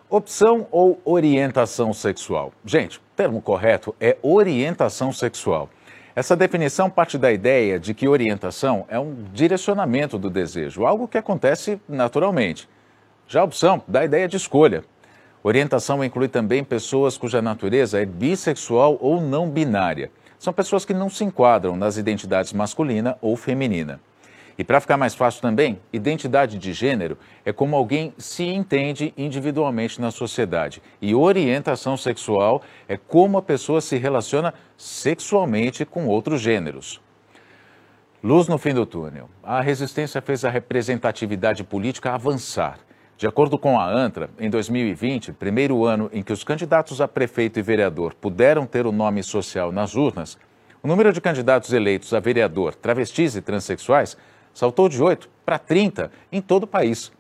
[0.08, 2.52] Opção ou orientação sexual?
[2.64, 5.68] Gente, termo correto é orientação sexual.
[6.16, 11.18] Essa definição parte da ideia de que orientação é um direcionamento do desejo, algo que
[11.18, 12.68] acontece naturalmente.
[13.26, 14.84] Já a opção dá a ideia de escolha.
[15.42, 20.08] Orientação inclui também pessoas cuja natureza é bissexual ou não binária.
[20.38, 24.00] São pessoas que não se enquadram nas identidades masculina ou feminina.
[24.56, 30.00] E para ficar mais fácil também, identidade de gênero é como alguém se entende individualmente
[30.00, 30.80] na sociedade.
[31.02, 37.00] E orientação sexual é como a pessoa se relaciona sexualmente com outros gêneros.
[38.22, 39.28] Luz no fim do túnel.
[39.42, 42.78] A resistência fez a representatividade política avançar.
[43.16, 47.58] De acordo com a ANTRA, em 2020, primeiro ano em que os candidatos a prefeito
[47.58, 50.38] e vereador puderam ter o nome social nas urnas,
[50.82, 54.16] o número de candidatos eleitos a vereador, travestis e transexuais
[54.54, 57.12] saltou de 8 para 30 em todo o país.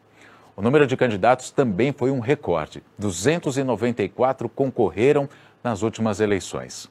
[0.56, 2.82] O número de candidatos também foi um recorde.
[2.96, 5.28] 294 concorreram
[5.62, 6.88] nas últimas eleições.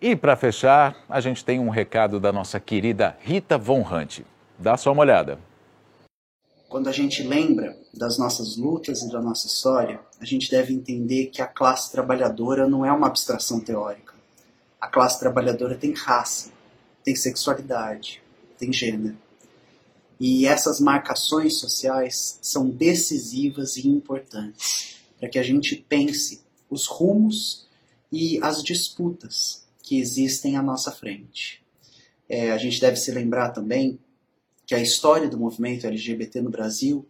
[0.00, 4.20] E para fechar, a gente tem um recado da nossa querida Rita Von Hunt.
[4.58, 5.38] Dá só uma olhada.
[6.68, 11.26] Quando a gente lembra das nossas lutas e da nossa história, a gente deve entender
[11.26, 14.12] que a classe trabalhadora não é uma abstração teórica.
[14.78, 16.52] A classe trabalhadora tem raça,
[17.02, 18.22] tem sexualidade,
[18.58, 19.16] tem gênero.
[20.20, 27.66] E essas marcações sociais são decisivas e importantes para que a gente pense os rumos
[28.10, 31.62] e as disputas que existem à nossa frente.
[32.28, 33.98] É, a gente deve se lembrar também
[34.66, 37.06] que a história do movimento LGBT no Brasil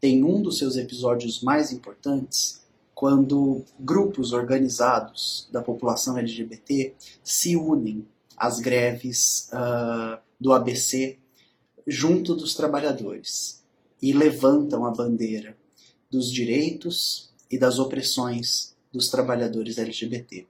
[0.00, 8.06] tem um dos seus episódios mais importantes quando grupos organizados da população LGBT se unem
[8.36, 11.18] às greves uh, do ABC
[11.86, 13.62] junto dos trabalhadores
[14.02, 15.56] e levantam a bandeira
[16.10, 20.46] dos direitos e das opressões dos trabalhadores LGBT.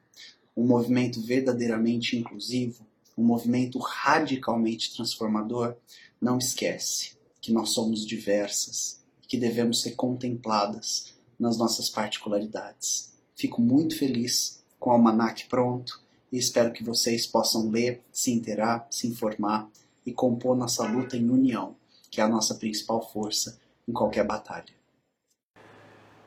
[0.56, 5.76] Um movimento verdadeiramente inclusivo, um movimento radicalmente transformador,
[6.20, 13.12] não esquece que nós somos diversas que devemos ser contempladas nas nossas particularidades.
[13.34, 16.00] Fico muito feliz com o Almanac pronto
[16.32, 19.70] e espero que vocês possam ler, se inteirar, se informar
[20.06, 21.74] e compor nossa luta em união,
[22.10, 24.72] que é a nossa principal força em qualquer batalha.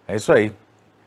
[0.08, 0.54] É isso aí.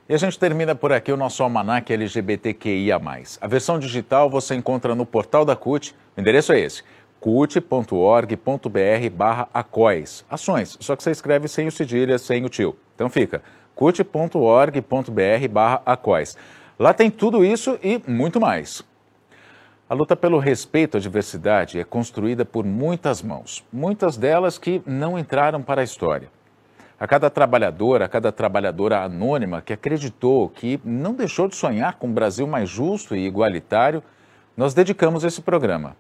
[0.09, 3.01] E a gente termina por aqui o nosso almanac LGBTQIA+.
[3.41, 6.83] A versão digital você encontra no portal da CUT, o endereço é esse,
[7.21, 8.37] cut.org.br
[9.13, 9.49] barra.
[10.29, 12.77] Ações, só que você escreve sem o cedilha, sem o tio.
[12.95, 13.43] Então fica
[13.75, 15.83] cut.org.br barra.
[16.79, 18.85] Lá tem tudo isso e muito mais.
[19.93, 25.19] A luta pelo respeito à diversidade é construída por muitas mãos, muitas delas que não
[25.19, 26.31] entraram para a história.
[26.99, 32.07] A cada trabalhadora, a cada trabalhadora anônima que acreditou, que não deixou de sonhar com
[32.07, 34.03] um Brasil mais justo e igualitário,
[34.57, 35.95] nós dedicamos esse programa.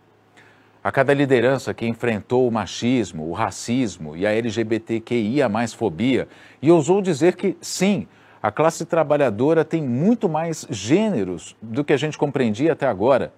[0.83, 6.29] A cada liderança que enfrentou o machismo, o racismo e a LGBTQIA mais fobia
[6.63, 8.09] e ousou dizer que sim,
[8.43, 13.35] a classe trabalhadora tem muito mais gêneros do que a gente compreendia até agora.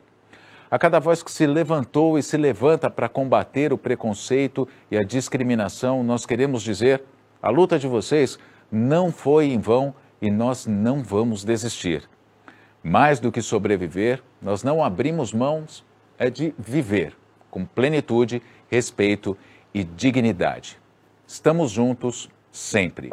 [0.70, 5.02] A cada voz que se levantou e se levanta para combater o preconceito e a
[5.02, 7.02] discriminação, nós queremos dizer:
[7.42, 8.38] a luta de vocês
[8.70, 12.08] não foi em vão e nós não vamos desistir.
[12.82, 15.84] Mais do que sobreviver, nós não abrimos mãos,
[16.18, 17.16] é de viver
[17.54, 19.38] com plenitude, respeito
[19.72, 20.76] e dignidade.
[21.24, 23.10] Estamos juntos sempre.